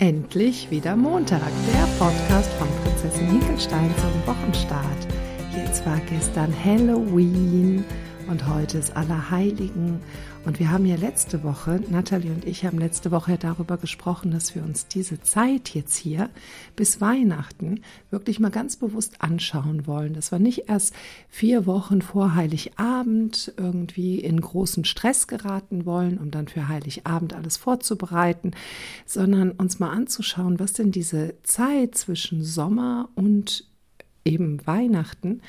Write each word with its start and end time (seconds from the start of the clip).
Endlich 0.00 0.70
wieder 0.70 0.96
Montag, 0.96 1.42
der 1.68 1.86
Podcast 1.98 2.50
von 2.54 2.66
Prinzessin 2.82 3.32
Hinkelstein 3.32 3.94
zum 3.98 4.34
Wochenstart. 4.34 5.06
Jetzt 5.54 5.84
war 5.84 6.00
gestern 6.08 6.54
Halloween 6.64 7.84
und 8.30 8.46
heute 8.46 8.78
ist 8.78 8.96
Allerheiligen. 8.96 10.00
Und 10.44 10.60
wir 10.60 10.70
haben 10.70 10.86
ja 10.86 10.94
letzte 10.94 11.42
Woche, 11.42 11.80
Natalie 11.90 12.30
und 12.30 12.44
ich 12.44 12.64
haben 12.64 12.78
letzte 12.78 13.10
Woche 13.10 13.36
darüber 13.36 13.76
gesprochen, 13.76 14.30
dass 14.30 14.54
wir 14.54 14.62
uns 14.62 14.86
diese 14.86 15.20
Zeit 15.20 15.70
jetzt 15.70 15.96
hier 15.96 16.30
bis 16.76 17.00
Weihnachten 17.00 17.80
wirklich 18.10 18.38
mal 18.38 18.50
ganz 18.50 18.76
bewusst 18.76 19.20
anschauen 19.20 19.88
wollen. 19.88 20.14
Dass 20.14 20.30
wir 20.30 20.38
nicht 20.38 20.68
erst 20.68 20.94
vier 21.28 21.66
Wochen 21.66 22.02
vor 22.02 22.36
Heiligabend 22.36 23.52
irgendwie 23.56 24.20
in 24.20 24.40
großen 24.40 24.84
Stress 24.84 25.26
geraten 25.26 25.84
wollen, 25.84 26.16
um 26.16 26.30
dann 26.30 26.46
für 26.46 26.68
Heiligabend 26.68 27.34
alles 27.34 27.56
vorzubereiten, 27.56 28.52
sondern 29.06 29.50
uns 29.50 29.80
mal 29.80 29.90
anzuschauen, 29.90 30.60
was 30.60 30.72
denn 30.72 30.92
diese 30.92 31.34
Zeit 31.42 31.96
zwischen 31.96 32.44
Sommer 32.44 33.08
und 33.16 33.66
eben 34.24 34.64
Weihnachten 34.66 35.40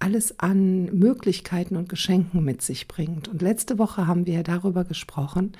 alles 0.00 0.40
an 0.40 0.86
Möglichkeiten 0.86 1.76
und 1.76 1.88
Geschenken 1.88 2.44
mit 2.44 2.62
sich 2.62 2.88
bringt. 2.88 3.28
Und 3.28 3.42
letzte 3.42 3.78
Woche 3.78 4.06
haben 4.06 4.26
wir 4.26 4.42
darüber 4.42 4.84
gesprochen, 4.84 5.52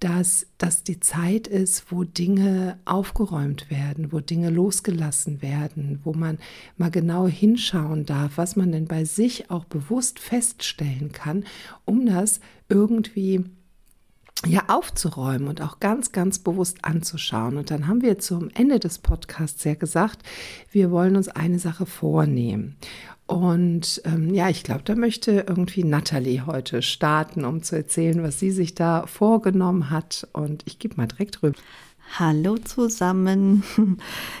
dass 0.00 0.46
das 0.58 0.84
die 0.84 1.00
Zeit 1.00 1.48
ist, 1.48 1.90
wo 1.90 2.04
Dinge 2.04 2.78
aufgeräumt 2.84 3.70
werden, 3.70 4.12
wo 4.12 4.20
Dinge 4.20 4.50
losgelassen 4.50 5.42
werden, 5.42 6.00
wo 6.04 6.12
man 6.12 6.38
mal 6.76 6.90
genau 6.90 7.26
hinschauen 7.26 8.06
darf, 8.06 8.36
was 8.36 8.54
man 8.54 8.70
denn 8.70 8.86
bei 8.86 9.04
sich 9.04 9.50
auch 9.50 9.64
bewusst 9.64 10.20
feststellen 10.20 11.10
kann, 11.12 11.44
um 11.84 12.06
das 12.06 12.40
irgendwie 12.68 13.44
ja 14.46 14.64
aufzuräumen 14.68 15.48
und 15.48 15.62
auch 15.62 15.80
ganz, 15.80 16.12
ganz 16.12 16.38
bewusst 16.38 16.78
anzuschauen. 16.82 17.56
Und 17.56 17.70
dann 17.70 17.88
haben 17.88 18.02
wir 18.02 18.18
zum 18.18 18.50
Ende 18.54 18.78
des 18.78 18.98
Podcasts 18.98 19.64
ja 19.64 19.74
gesagt, 19.74 20.22
wir 20.70 20.90
wollen 20.90 21.16
uns 21.16 21.28
eine 21.28 21.58
Sache 21.58 21.86
vornehmen. 21.86 22.76
Und 23.26 24.00
ähm, 24.04 24.32
ja, 24.32 24.48
ich 24.48 24.62
glaube, 24.62 24.82
da 24.84 24.94
möchte 24.94 25.44
irgendwie 25.46 25.84
Natalie 25.84 26.46
heute 26.46 26.80
starten, 26.80 27.44
um 27.44 27.62
zu 27.62 27.76
erzählen, 27.76 28.22
was 28.22 28.38
sie 28.38 28.50
sich 28.50 28.74
da 28.74 29.06
vorgenommen 29.06 29.90
hat. 29.90 30.26
Und 30.32 30.62
ich 30.66 30.78
gebe 30.78 30.96
mal 30.96 31.08
direkt 31.08 31.42
rüber. 31.42 31.58
Hallo 32.18 32.56
zusammen. 32.56 33.64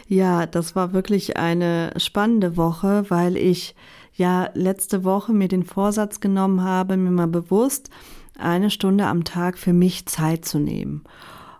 Ja, 0.08 0.46
das 0.46 0.74
war 0.74 0.94
wirklich 0.94 1.36
eine 1.36 1.92
spannende 1.98 2.56
Woche, 2.56 3.04
weil 3.10 3.36
ich 3.36 3.74
ja 4.14 4.48
letzte 4.54 5.04
Woche 5.04 5.34
mir 5.34 5.48
den 5.48 5.64
Vorsatz 5.64 6.20
genommen 6.20 6.62
habe, 6.62 6.96
mir 6.96 7.10
mal 7.10 7.26
bewusst 7.26 7.90
eine 8.38 8.70
Stunde 8.70 9.06
am 9.06 9.24
Tag 9.24 9.58
für 9.58 9.72
mich 9.72 10.06
Zeit 10.06 10.44
zu 10.44 10.58
nehmen. 10.58 11.04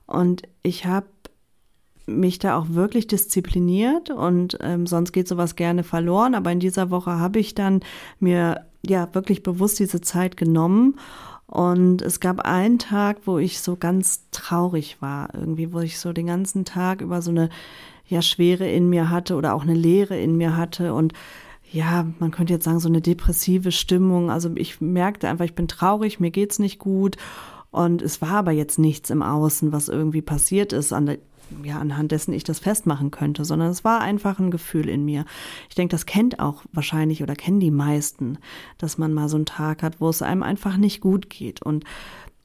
Und 0.07 0.43
ich 0.63 0.87
habe 0.87 1.07
mich 2.07 2.39
da 2.39 2.57
auch 2.57 2.71
wirklich 2.71 3.07
diszipliniert 3.07 4.11
und 4.11 4.59
ähm, 4.63 4.87
sonst 4.87 5.13
geht 5.13 5.29
sowas 5.29 5.57
gerne 5.57 5.85
verloren. 5.85 6.35
Aber 6.35 6.51
in 6.51 6.61
dieser 6.61 6.91
Woche 6.91 7.19
habe 7.19 7.39
ich 7.39 7.55
dann 7.55 7.81
mir 8.19 8.65
ja 8.87 9.09
wirklich 9.13 9.43
bewusst 9.43 9.79
diese 9.79 10.01
Zeit 10.01 10.37
genommen. 10.37 10.97
Und 11.47 12.03
es 12.03 12.21
gab 12.21 12.41
einen 12.41 12.79
Tag, 12.79 13.19
wo 13.25 13.39
ich 13.39 13.61
so 13.61 13.77
ganz 13.77 14.25
traurig 14.33 15.01
war, 15.01 15.35
irgendwie, 15.35 15.73
wo 15.73 15.81
ich 15.81 15.99
so 15.99 16.13
den 16.13 16.27
ganzen 16.27 16.65
Tag 16.65 17.01
über 17.01 17.23
so 17.23 17.31
eine 17.31 17.49
ja 18.07 18.23
Schwere 18.23 18.69
in 18.69 18.89
mir 18.89 19.11
hatte 19.11 19.35
oder 19.35 19.55
auch 19.55 19.63
eine 19.63 19.75
Leere 19.75 20.19
in 20.19 20.37
mir 20.37 20.57
hatte 20.57 20.95
und 20.95 21.13
ja, 21.71 22.07
man 22.19 22.31
könnte 22.31 22.53
jetzt 22.53 22.65
sagen, 22.65 22.81
so 22.81 22.89
eine 22.89 23.01
depressive 23.01 23.73
Stimmung. 23.73 24.31
Also 24.31 24.51
ich 24.55 24.81
merkte 24.81 25.29
einfach, 25.29 25.45
ich 25.45 25.55
bin 25.55 25.69
traurig, 25.69 26.21
mir 26.21 26.31
geht's 26.31 26.59
nicht 26.59 26.79
gut. 26.79 27.17
Und 27.71 28.01
es 28.01 28.23
war 28.23 28.31
aber 28.31 28.53
jetzt 28.53 28.79
nichts 28.79 29.11
im 29.11 29.23
Außen, 29.23 29.73
was 29.73 29.89
irgendwie 29.89 30.23
passiert 30.23 30.73
ist, 30.73 30.93
an 30.93 31.07
der, 31.07 31.19
ja, 31.63 31.79
anhand 31.79 32.13
dessen 32.13 32.33
ich 32.33 32.45
das 32.45 32.59
festmachen 32.59 33.11
könnte, 33.11 33.45
sondern 33.45 33.69
es 33.69 33.85
war 33.85 34.01
einfach 34.01 34.39
ein 34.39 34.51
Gefühl 34.51 34.89
in 34.89 35.05
mir. 35.05 35.27
Ich 35.69 35.75
denke, 35.75 35.93
das 35.93 36.07
kennt 36.07 36.41
auch 36.41 36.63
wahrscheinlich 36.73 37.23
oder 37.23 37.35
kennen 37.35 37.61
die 37.61 37.71
meisten, 37.71 38.39
dass 38.79 38.97
man 38.97 39.13
mal 39.13 39.29
so 39.29 39.37
einen 39.37 39.47
Tag 39.47 39.83
hat, 39.83 40.01
wo 40.01 40.09
es 40.09 40.23
einem 40.23 40.43
einfach 40.43 40.79
nicht 40.79 41.03
gut 41.03 41.29
geht. 41.29 41.63
Und 41.63 41.85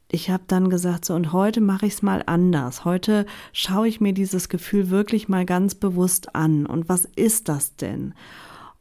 ich 0.10 0.30
habe 0.30 0.44
dann 0.48 0.70
gesagt, 0.70 1.06
so 1.06 1.16
und 1.16 1.32
heute 1.32 1.62
mache 1.62 1.86
ich 1.86 1.94
es 1.94 2.02
mal 2.02 2.24
anders. 2.26 2.84
Heute 2.84 3.26
schaue 3.54 3.88
ich 3.88 4.02
mir 4.02 4.14
dieses 4.14 4.50
Gefühl 4.50 4.90
wirklich 4.90 5.30
mal 5.30 5.46
ganz 5.46 5.74
bewusst 5.74 6.36
an. 6.36 6.66
Und 6.66 6.90
was 6.90 7.06
ist 7.16 7.48
das 7.48 7.78
denn? 7.78 8.14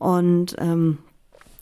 Und 0.02 0.56
ähm, 0.58 0.98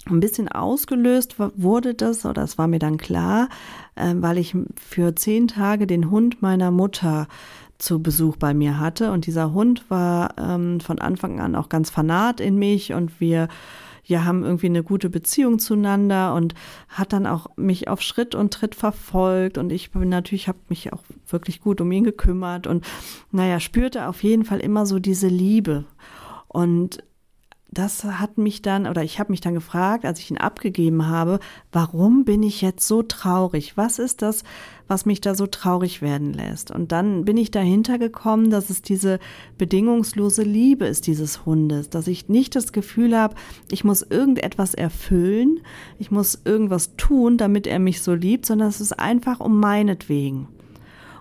ein 0.07 0.21
bisschen 0.21 0.49
ausgelöst 0.49 1.37
wurde 1.39 1.93
das, 1.93 2.25
oder 2.25 2.43
es 2.43 2.57
war 2.57 2.69
mir 2.69 2.79
dann 2.79 2.97
klar, 2.97 3.51
äh, 3.97 4.15
weil 4.17 4.39
ich 4.39 4.57
für 4.77 5.15
zehn 5.15 5.47
Tage 5.47 5.87
den 5.87 6.11
Hund 6.11 6.41
meiner 6.41 6.71
Mutter 6.71 7.29
zu 7.77 8.03
Besuch 8.03 8.39
bei 8.39 8.55
mir 8.55 8.81
hatte. 8.81 9.13
Und 9.13 9.27
dieser 9.27 9.53
Hund 9.53 9.91
war 9.91 10.39
ähm, 10.39 10.81
von 10.81 10.99
Anfang 11.01 11.39
an 11.39 11.55
auch 11.55 11.69
ganz 11.69 11.91
fanat 11.91 12.41
in 12.41 12.59
mich 12.59 12.95
und 12.95 13.21
wir 13.21 13.49
ja, 14.05 14.25
haben 14.25 14.43
irgendwie 14.43 14.67
eine 14.67 14.83
gute 14.83 15.11
Beziehung 15.11 15.59
zueinander 15.59 16.35
und 16.35 16.55
hat 16.89 17.13
dann 17.13 17.27
auch 17.27 17.47
mich 17.57 17.89
auf 17.89 18.01
Schritt 18.01 18.35
und 18.35 18.55
Tritt 18.55 18.75
verfolgt 18.75 19.59
und 19.59 19.71
ich 19.71 19.91
bin 19.93 20.09
natürlich 20.09 20.49
habe 20.49 20.59
mich 20.71 20.95
auch 20.95 21.03
wirklich 21.29 21.61
gut 21.61 21.83
um 21.83 21.93
ihn 21.93 22.05
gekümmert 22.05 22.67
und 22.67 22.87
naja, 23.31 23.61
spürte 23.61 24.09
auf 24.09 24.23
jeden 24.23 24.47
Fall 24.47 24.61
immer 24.61 24.87
so 24.87 24.99
diese 24.99 25.29
Liebe. 25.29 25.85
Und 26.49 27.05
das 27.73 28.03
hat 28.05 28.37
mich 28.37 28.63
dann, 28.63 28.87
oder 28.87 29.05
ich 29.05 29.21
habe 29.21 29.31
mich 29.31 29.41
dann 29.41 29.55
gefragt, 29.55 30.05
als 30.05 30.19
ich 30.19 30.31
ihn 30.31 30.39
abgegeben 30.39 31.07
habe, 31.07 31.39
warum 31.71 32.25
bin 32.25 32.43
ich 32.43 32.63
jetzt 32.63 32.87
so 32.87 33.03
traurig? 33.03 33.77
Was 33.77 34.01
ist 34.01 34.23
das, 34.23 34.43
was 34.89 35.07
mich 35.07 35.21
da 35.21 35.37
so 35.37 35.47
traurig 35.47 36.03
werden 36.03 36.33
lässt? 36.33 36.73
Und 36.73 36.91
dann 36.91 37.25
bin 37.25 37.37
ich 37.37 37.53
dahinter 37.53 37.99
gekommen, 37.99 38.51
dass 38.51 38.71
es 38.71 38.83
diese 38.83 39.21
bedingungslose 39.57 40.43
Liebe 40.43 40.87
ist 40.87 41.07
dieses 41.07 41.47
Hundes, 41.47 41.91
dass 41.91 42.09
ich 42.09 42.29
nicht 42.29 42.57
das 42.57 42.73
Gefühl 42.73 43.17
habe, 43.17 43.37
ich 43.71 43.85
muss 43.85 44.03
irgendetwas 44.03 44.75
erfüllen, 44.75 45.61
ich 45.99 46.11
muss 46.11 46.41
irgendwas 46.45 46.97
tun, 46.97 47.39
damit 47.39 47.69
er 47.69 47.79
mich 47.79 48.03
so 48.03 48.15
liebt, 48.15 48.47
sondern 48.47 48.69
es 48.69 48.81
ist 48.81 48.99
einfach 48.99 49.39
um 49.39 49.61
meinetwegen. 49.61 50.49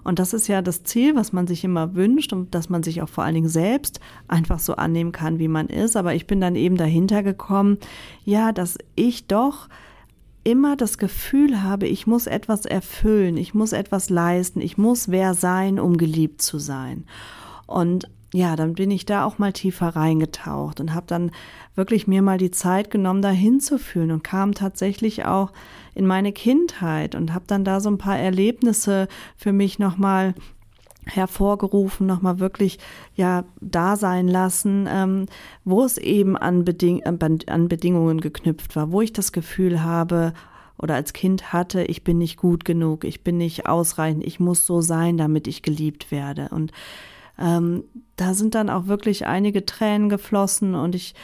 Und 0.09 0.17
das 0.17 0.33
ist 0.33 0.47
ja 0.47 0.63
das 0.63 0.81
Ziel, 0.81 1.15
was 1.15 1.33
man 1.33 1.45
sich 1.45 1.63
immer 1.63 1.93
wünscht 1.93 2.33
und 2.33 2.55
dass 2.55 2.67
man 2.67 2.81
sich 2.81 3.03
auch 3.03 3.09
vor 3.09 3.25
allen 3.25 3.35
Dingen 3.35 3.47
selbst 3.47 3.99
einfach 4.27 4.57
so 4.57 4.75
annehmen 4.75 5.11
kann, 5.11 5.37
wie 5.37 5.47
man 5.47 5.67
ist. 5.67 5.95
Aber 5.95 6.15
ich 6.15 6.25
bin 6.25 6.41
dann 6.41 6.55
eben 6.55 6.77
dahinter 6.77 7.21
gekommen, 7.21 7.77
ja, 8.25 8.51
dass 8.51 8.79
ich 8.95 9.27
doch 9.27 9.69
immer 10.43 10.75
das 10.75 10.97
Gefühl 10.97 11.61
habe, 11.61 11.85
ich 11.85 12.07
muss 12.07 12.25
etwas 12.25 12.65
erfüllen, 12.65 13.37
ich 13.37 13.53
muss 13.53 13.71
etwas 13.71 14.09
leisten, 14.09 14.61
ich 14.61 14.79
muss 14.79 15.09
wer 15.11 15.35
sein, 15.35 15.79
um 15.79 15.95
geliebt 15.95 16.41
zu 16.41 16.57
sein. 16.57 17.05
Und 17.67 18.09
ja, 18.33 18.55
dann 18.55 18.73
bin 18.73 18.91
ich 18.91 19.05
da 19.05 19.25
auch 19.25 19.39
mal 19.39 19.53
tiefer 19.53 19.87
reingetaucht 19.89 20.79
und 20.79 20.93
habe 20.93 21.07
dann 21.07 21.31
wirklich 21.75 22.07
mir 22.07 22.21
mal 22.21 22.37
die 22.37 22.51
Zeit 22.51 22.91
genommen, 22.91 23.21
da 23.21 23.29
hinzufühlen 23.29 24.11
und 24.11 24.23
kam 24.23 24.53
tatsächlich 24.53 25.25
auch 25.25 25.51
in 25.95 26.05
meine 26.05 26.31
Kindheit 26.31 27.15
und 27.15 27.33
habe 27.33 27.45
dann 27.47 27.63
da 27.63 27.79
so 27.79 27.89
ein 27.89 27.97
paar 27.97 28.19
Erlebnisse 28.19 29.07
für 29.35 29.51
mich 29.51 29.79
nochmal 29.79 30.35
hervorgerufen, 31.05 32.05
nochmal 32.05 32.39
wirklich 32.39 32.77
ja 33.15 33.45
da 33.61 33.95
sein 33.95 34.27
lassen, 34.27 34.87
ähm, 34.87 35.25
wo 35.63 35.83
es 35.83 35.97
eben 35.97 36.37
an, 36.37 36.65
Beding 36.65 36.99
äh, 36.99 37.17
an 37.47 37.67
Bedingungen 37.67 38.21
geknüpft 38.21 38.75
war, 38.75 38.91
wo 38.91 39.01
ich 39.01 39.11
das 39.11 39.31
Gefühl 39.31 39.81
habe, 39.81 40.33
oder 40.77 40.95
als 40.95 41.11
Kind 41.11 41.51
hatte, 41.51 41.83
ich 41.83 42.05
bin 42.05 42.17
nicht 42.17 42.37
gut 42.37 42.63
genug, 42.63 43.03
ich 43.03 43.21
bin 43.21 43.37
nicht 43.37 43.67
ausreichend, 43.67 44.25
ich 44.25 44.39
muss 44.39 44.65
so 44.65 44.79
sein, 44.79 45.17
damit 45.17 45.45
ich 45.47 45.61
geliebt 45.61 46.09
werde. 46.09 46.47
Und 46.51 46.71
ähm, 47.39 47.83
da 48.15 48.33
sind 48.33 48.55
dann 48.55 48.69
auch 48.69 48.87
wirklich 48.87 49.25
einige 49.25 49.65
Tränen 49.65 50.09
geflossen 50.09 50.75
und 50.75 50.95
ich 50.95 51.15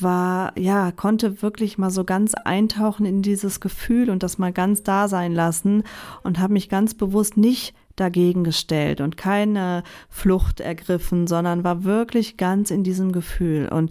war, 0.00 0.52
ja, 0.58 0.92
konnte 0.92 1.42
wirklich 1.42 1.78
mal 1.78 1.90
so 1.90 2.04
ganz 2.04 2.34
eintauchen 2.34 3.06
in 3.06 3.22
dieses 3.22 3.60
Gefühl 3.60 4.10
und 4.10 4.22
das 4.22 4.38
mal 4.38 4.52
ganz 4.52 4.82
da 4.82 5.08
sein 5.08 5.32
lassen 5.32 5.84
und 6.22 6.38
habe 6.38 6.52
mich 6.52 6.68
ganz 6.68 6.94
bewusst 6.94 7.36
nicht 7.36 7.74
dagegen 7.94 8.44
gestellt 8.44 9.00
und 9.00 9.16
keine 9.16 9.82
Flucht 10.10 10.60
ergriffen, 10.60 11.26
sondern 11.26 11.64
war 11.64 11.84
wirklich 11.84 12.36
ganz 12.36 12.70
in 12.70 12.84
diesem 12.84 13.12
Gefühl. 13.12 13.68
Und 13.68 13.90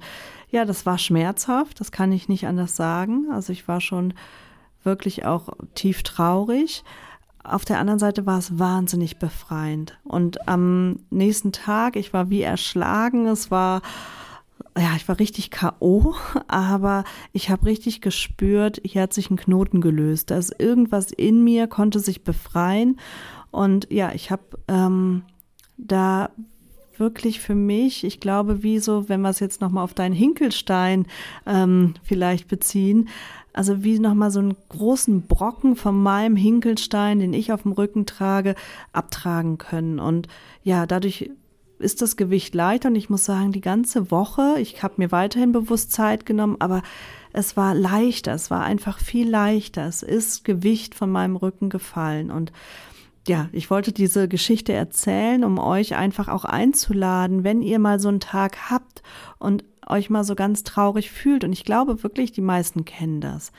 ja, 0.49 0.65
das 0.65 0.85
war 0.85 0.97
schmerzhaft, 0.97 1.79
das 1.79 1.91
kann 1.91 2.11
ich 2.11 2.29
nicht 2.29 2.45
anders 2.45 2.75
sagen. 2.75 3.27
Also 3.31 3.51
ich 3.51 3.67
war 3.67 3.81
schon 3.81 4.13
wirklich 4.83 5.25
auch 5.25 5.49
tief 5.73 6.03
traurig, 6.03 6.83
auf 7.49 7.65
der 7.65 7.79
anderen 7.79 7.99
Seite 7.99 8.25
war 8.25 8.39
es 8.39 8.59
wahnsinnig 8.59 9.17
befreiend. 9.17 9.97
Und 10.03 10.47
am 10.47 10.99
nächsten 11.09 11.51
Tag, 11.51 11.95
ich 11.95 12.13
war 12.13 12.29
wie 12.29 12.41
erschlagen, 12.41 13.27
es 13.27 13.51
war, 13.51 13.81
ja, 14.77 14.95
ich 14.95 15.07
war 15.07 15.19
richtig 15.19 15.51
K.O., 15.51 16.15
aber 16.47 17.03
ich 17.33 17.49
habe 17.49 17.65
richtig 17.65 18.01
gespürt, 18.01 18.81
hier 18.83 19.03
hat 19.03 19.13
sich 19.13 19.29
ein 19.29 19.37
Knoten 19.37 19.81
gelöst. 19.81 20.31
Da 20.31 20.37
ist 20.37 20.59
irgendwas 20.59 21.11
in 21.11 21.43
mir, 21.43 21.67
konnte 21.67 21.99
sich 21.99 22.23
befreien. 22.23 22.99
Und 23.51 23.91
ja, 23.91 24.11
ich 24.13 24.31
habe 24.31 24.43
ähm, 24.67 25.23
da 25.77 26.29
wirklich 26.97 27.39
für 27.39 27.55
mich, 27.55 28.03
ich 28.03 28.19
glaube, 28.19 28.63
wie 28.63 28.79
so, 28.79 29.09
wenn 29.09 29.21
wir 29.21 29.29
es 29.29 29.39
jetzt 29.39 29.61
nochmal 29.61 29.83
auf 29.83 29.93
deinen 29.93 30.13
Hinkelstein 30.13 31.07
ähm, 31.45 31.95
vielleicht 32.03 32.47
beziehen, 32.47 33.09
also 33.55 33.83
wie 33.83 33.99
nochmal 33.99 34.31
so 34.31 34.39
einen 34.39 34.55
großen 34.69 35.27
Brocken 35.27 35.75
von 35.75 36.01
meinem 36.01 36.35
Hinkelstein, 36.35 37.19
den 37.19 37.33
ich 37.33 37.51
auf 37.51 37.63
dem 37.63 37.71
Rücken 37.71 38.05
trage, 38.05 38.55
abtragen 38.91 39.57
können. 39.57 39.99
Und 39.99 40.27
ja, 40.63 40.85
dadurch 40.85 41.31
ist 41.79 42.01
das 42.01 42.17
Gewicht 42.17 42.53
leichter 42.55 42.89
und 42.89 42.95
ich 42.95 43.09
muss 43.09 43.25
sagen, 43.25 43.51
die 43.51 43.61
ganze 43.61 44.11
Woche, 44.11 44.55
ich 44.59 44.83
habe 44.83 44.95
mir 44.97 45.11
weiterhin 45.11 45.51
bewusst 45.51 45.91
Zeit 45.91 46.25
genommen, 46.25 46.57
aber 46.59 46.83
es 47.33 47.57
war 47.57 47.73
leichter, 47.73 48.33
es 48.33 48.49
war 48.49 48.63
einfach 48.63 48.99
viel 48.99 49.29
leichter. 49.29 49.85
Es 49.85 50.03
ist 50.03 50.45
Gewicht 50.45 50.95
von 50.95 51.11
meinem 51.11 51.35
Rücken 51.35 51.69
gefallen 51.69 52.31
und 52.31 52.51
ja, 53.27 53.49
ich 53.51 53.71
wollte 53.71 53.91
diese 53.91 54.27
Geschichte 54.27 54.71
erzählen, 54.71 55.43
um 55.43 55.57
euch 55.57 55.95
einfach 55.95 56.27
auch 56.27 56.45
einzuladen, 56.45 57.43
wenn 57.43 57.63
ihr 57.63 57.79
mal 57.79 57.99
so 57.99 58.07
einen 58.07 58.19
Tag 58.19 58.69
habt 58.69 59.01
und 59.39 59.63
euch 59.87 60.09
mal 60.09 60.23
so 60.23 60.35
ganz 60.35 60.63
traurig 60.63 61.11
fühlt. 61.11 61.43
Und 61.43 61.53
ich 61.53 61.63
glaube 61.63 62.03
wirklich, 62.03 62.31
die 62.31 62.41
meisten 62.41 62.85
kennen 62.85 63.21
das 63.21 63.51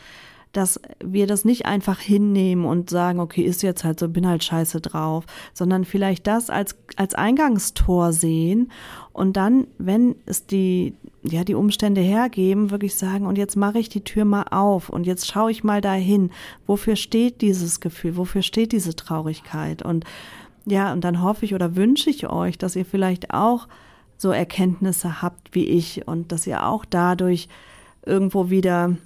dass 0.56 0.80
wir 1.04 1.26
das 1.26 1.44
nicht 1.44 1.66
einfach 1.66 2.00
hinnehmen 2.00 2.64
und 2.64 2.88
sagen, 2.88 3.20
okay, 3.20 3.42
ist 3.42 3.62
jetzt 3.62 3.84
halt 3.84 4.00
so, 4.00 4.08
bin 4.08 4.26
halt 4.26 4.42
scheiße 4.42 4.80
drauf, 4.80 5.24
sondern 5.52 5.84
vielleicht 5.84 6.26
das 6.26 6.48
als, 6.48 6.76
als 6.96 7.14
Eingangstor 7.14 8.12
sehen 8.14 8.70
und 9.12 9.36
dann, 9.36 9.66
wenn 9.76 10.16
es 10.24 10.46
die, 10.46 10.94
ja, 11.22 11.44
die 11.44 11.54
Umstände 11.54 12.00
hergeben, 12.00 12.70
wirklich 12.70 12.94
sagen, 12.94 13.26
und 13.26 13.36
jetzt 13.36 13.56
mache 13.56 13.78
ich 13.78 13.90
die 13.90 14.02
Tür 14.02 14.24
mal 14.24 14.44
auf 14.50 14.88
und 14.88 15.06
jetzt 15.06 15.26
schaue 15.26 15.50
ich 15.50 15.62
mal 15.62 15.82
dahin, 15.82 16.30
wofür 16.66 16.96
steht 16.96 17.42
dieses 17.42 17.80
Gefühl, 17.80 18.16
wofür 18.16 18.40
steht 18.40 18.72
diese 18.72 18.96
Traurigkeit? 18.96 19.82
Und 19.82 20.04
ja, 20.64 20.90
und 20.92 21.04
dann 21.04 21.22
hoffe 21.22 21.44
ich 21.44 21.54
oder 21.54 21.76
wünsche 21.76 22.08
ich 22.08 22.28
euch, 22.28 22.56
dass 22.56 22.76
ihr 22.76 22.86
vielleicht 22.86 23.32
auch 23.32 23.68
so 24.16 24.30
Erkenntnisse 24.30 25.22
habt 25.22 25.54
wie 25.54 25.66
ich 25.66 26.06
und 26.06 26.32
dass 26.32 26.46
ihr 26.46 26.66
auch 26.66 26.84
dadurch 26.84 27.48
irgendwo 28.04 28.50
wieder 28.50 28.96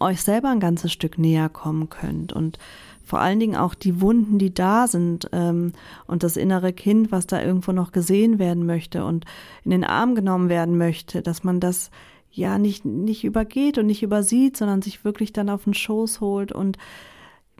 euch 0.00 0.22
selber 0.22 0.50
ein 0.50 0.60
ganzes 0.60 0.92
Stück 0.92 1.18
näher 1.18 1.48
kommen 1.48 1.88
könnt. 1.88 2.32
Und 2.32 2.58
vor 3.04 3.20
allen 3.20 3.38
Dingen 3.38 3.56
auch 3.56 3.74
die 3.74 4.00
Wunden, 4.00 4.38
die 4.38 4.52
da 4.52 4.86
sind 4.86 5.28
ähm, 5.32 5.72
und 6.06 6.22
das 6.22 6.36
innere 6.36 6.72
Kind, 6.72 7.12
was 7.12 7.26
da 7.26 7.42
irgendwo 7.42 7.72
noch 7.72 7.92
gesehen 7.92 8.38
werden 8.38 8.64
möchte 8.66 9.04
und 9.04 9.24
in 9.64 9.70
den 9.70 9.84
Arm 9.84 10.14
genommen 10.14 10.48
werden 10.48 10.78
möchte, 10.78 11.22
dass 11.22 11.44
man 11.44 11.60
das 11.60 11.90
ja 12.32 12.58
nicht, 12.58 12.84
nicht 12.84 13.22
übergeht 13.24 13.78
und 13.78 13.86
nicht 13.86 14.02
übersieht, 14.02 14.56
sondern 14.56 14.82
sich 14.82 15.04
wirklich 15.04 15.32
dann 15.32 15.50
auf 15.50 15.64
den 15.64 15.74
Schoß 15.74 16.20
holt 16.20 16.50
und 16.50 16.78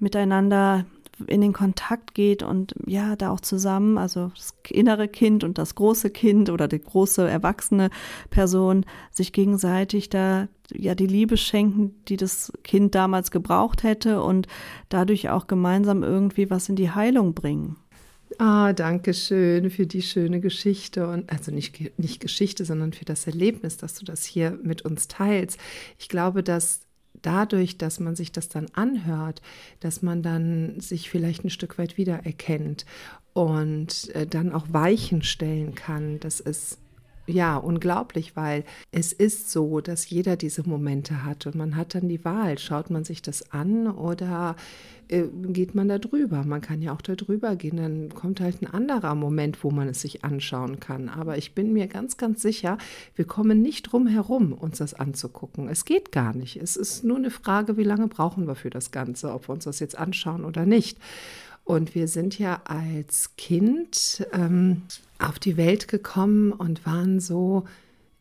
miteinander 0.01 0.87
in 1.27 1.41
den 1.41 1.53
Kontakt 1.53 2.15
geht 2.15 2.43
und 2.43 2.75
ja, 2.87 3.17
da 3.17 3.31
auch 3.31 3.41
zusammen, 3.41 3.99
also 3.99 4.31
das 4.35 4.55
innere 4.71 5.09
Kind 5.09 5.45
und 5.45 5.59
das 5.59 5.75
große 5.75 6.11
Kind 6.11 6.51
oder 6.51 6.69
die 6.69 6.81
große 6.81 7.29
erwachsene 7.29 7.91
Person 8.31 8.85
sich 9.11 9.33
gegenseitig 9.33 10.09
da 10.09 10.49
ja 10.73 10.95
die 10.95 11.07
Liebe 11.07 11.37
schenken, 11.37 11.95
die 12.09 12.17
das 12.17 12.53
Kind 12.63 12.95
damals 12.95 13.31
gebraucht 13.31 13.83
hätte 13.83 14.23
und 14.23 14.47
dadurch 14.89 15.29
auch 15.29 15.47
gemeinsam 15.47 16.03
irgendwie 16.03 16.51
was 16.51 16.69
in 16.69 16.77
die 16.77 16.91
Heilung 16.91 17.35
bringen. 17.35 17.77
Ah, 18.39 18.73
danke 18.73 19.15
schön 19.15 19.71
für 19.71 19.87
die 19.87 20.03
schöne 20.03 20.41
Geschichte 20.41 21.07
und 21.07 21.31
also 21.31 21.53
nicht, 21.53 21.99
nicht 21.99 22.21
Geschichte, 22.21 22.65
sondern 22.65 22.93
für 22.93 23.05
das 23.05 23.27
Erlebnis, 23.27 23.77
dass 23.77 23.95
du 23.95 24.05
das 24.05 24.25
hier 24.25 24.59
mit 24.63 24.83
uns 24.83 25.07
teilst. 25.07 25.59
Ich 25.99 26.09
glaube, 26.09 26.43
dass 26.43 26.84
dadurch, 27.27 27.79
dass 27.79 28.01
man 28.01 28.17
sich 28.17 28.33
das 28.33 28.49
dann 28.49 28.67
anhört, 28.75 29.43
dass 29.81 30.03
man 30.03 30.23
dann 30.23 30.81
sich 30.81 31.11
vielleicht 31.11 31.45
ein 31.45 31.51
Stück 31.51 31.79
weit 31.79 31.97
wiedererkennt 31.97 32.85
und 33.33 34.15
äh, 34.15 34.27
dann 34.27 34.53
auch 34.53 34.67
Weichen 34.71 35.23
stellen 35.23 35.75
kann. 35.75 36.21
Das 36.21 36.41
ist 36.41 36.79
ja, 37.27 37.57
unglaublich, 37.57 38.37
weil 38.37 38.65
es 38.93 39.13
ist 39.13 39.51
so, 39.51 39.81
dass 39.81 40.11
jeder 40.11 40.37
diese 40.37 40.69
Momente 40.69 41.25
hat 41.25 41.47
und 41.47 41.55
man 41.55 41.77
hat 41.77 41.95
dann 41.95 42.09
die 42.09 42.25
Wahl, 42.25 42.59
schaut 42.59 42.91
man 42.91 43.05
sich 43.05 43.23
das 43.23 43.51
an 43.51 43.87
oder 43.87 44.57
äh, 45.09 45.25
geht 45.49 45.75
man 45.75 45.89
da 45.89 45.99
drüber? 45.99 46.45
Man 46.45 46.61
kann 46.61 46.83
ja 46.83 46.93
auch 46.93 47.01
da 47.01 47.15
drüber 47.15 47.57
gehen, 47.57 47.77
dann 47.77 48.15
kommt 48.15 48.41
halt 48.41 48.63
ein 48.63 48.67
anderer 48.67 49.15
Moment, 49.15 49.65
wo 49.65 49.71
man 49.71 49.89
es 49.89 50.01
sich 50.01 50.25
anschauen 50.25 50.81
kann. 50.81 51.09
Aber 51.09 51.39
ich 51.39 51.55
bin 51.55 51.73
mir 51.73 51.87
ganz, 51.87 52.17
ganz 52.17 52.43
sicher, 52.43 52.79
wir 53.15 53.25
kommen 53.25 53.63
nicht 53.63 53.93
drum 53.93 54.07
herum, 54.07 54.53
uns 54.53 54.79
das 54.79 54.95
anzugucken. 54.95 55.69
Es 55.69 55.85
geht 55.85 56.13
gar 56.13 56.35
nicht. 56.35 56.57
Es 56.57 56.77
ist 56.77 57.05
nur 57.05 57.17
eine 57.17 57.31
Frage, 57.31 57.77
wie 57.77 57.85
lange 57.85 58.09
brauchen 58.09 58.47
wir 58.47 58.55
für 58.55 58.71
das 58.71 58.91
Ganze, 58.91 59.33
ob 59.33 59.49
wir 59.49 59.55
uns 59.55 59.65
das 59.65 59.81
jetzt 59.81 59.97
anschauen 59.97 60.45
oder 60.45 60.67
nicht. 60.67 60.99
Und 61.65 61.95
wir 61.95 62.09
sind 62.09 62.39
ja 62.39 62.61
als 62.65 63.37
Kind 63.37 64.27
ähm, 64.33 64.83
auf 65.29 65.39
die 65.39 65.57
Welt 65.57 65.89
gekommen 65.89 66.53
und 66.53 66.87
waren 66.87 67.21
so, 67.21 67.65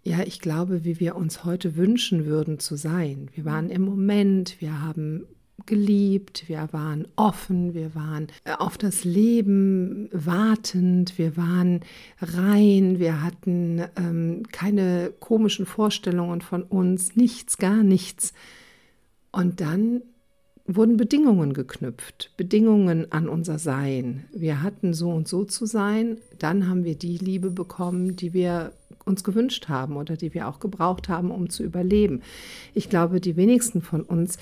ja, 0.04 0.20
ich 0.26 0.40
glaube, 0.40 0.84
wie 0.84 1.00
wir 1.00 1.16
uns 1.16 1.46
heute 1.46 1.76
wünschen 1.76 2.26
würden 2.26 2.60
zu 2.60 2.76
sein. 2.76 3.30
Wir 3.34 3.46
waren 3.46 3.70
im 3.70 3.84
Moment, 3.84 4.60
wir 4.60 4.82
haben 4.82 5.26
geliebt, 5.66 6.46
wir 6.48 6.68
waren 6.72 7.08
offen, 7.16 7.74
wir 7.74 7.96
waren 7.96 8.28
auf 8.58 8.78
das 8.78 9.06
Leben 9.06 10.10
wartend, 10.12 11.18
wir 11.18 11.38
waren 11.38 11.82
rein, 12.22 13.00
wir 13.00 13.22
hatten 13.22 13.82
ähm, 13.96 14.44
keine 14.52 15.14
komischen 15.20 15.66
Vorstellungen 15.66 16.42
von 16.42 16.64
uns, 16.64 17.16
nichts, 17.16 17.58
gar 17.58 17.84
nichts. 17.84 18.34
Und 19.32 19.62
dann 19.62 20.02
wurden 20.66 20.98
Bedingungen 20.98 21.54
geknüpft, 21.54 22.32
Bedingungen 22.38 23.12
an 23.12 23.28
unser 23.28 23.60
Sein. 23.60 24.26
Wir 24.34 24.64
hatten 24.64 24.94
so 24.94 25.10
und 25.12 25.28
so 25.28 25.44
zu 25.44 25.66
sein, 25.66 26.18
dann 26.40 26.70
haben 26.70 26.86
wir 26.86 26.96
die 26.96 27.18
Liebe 27.18 27.52
bekommen, 27.52 28.16
die 28.16 28.34
wir 28.34 28.72
uns 29.06 29.24
gewünscht 29.24 29.68
haben 29.68 29.98
oder 29.98 30.16
die 30.16 30.34
wir 30.34 30.48
auch 30.48 30.60
gebraucht 30.60 31.10
haben, 31.10 31.32
um 31.32 31.50
zu 31.50 31.64
überleben. 31.64 32.22
Ich 32.74 32.90
glaube, 32.90 33.20
die 33.20 33.36
wenigsten 33.36 33.82
von 33.82 34.02
uns 34.02 34.38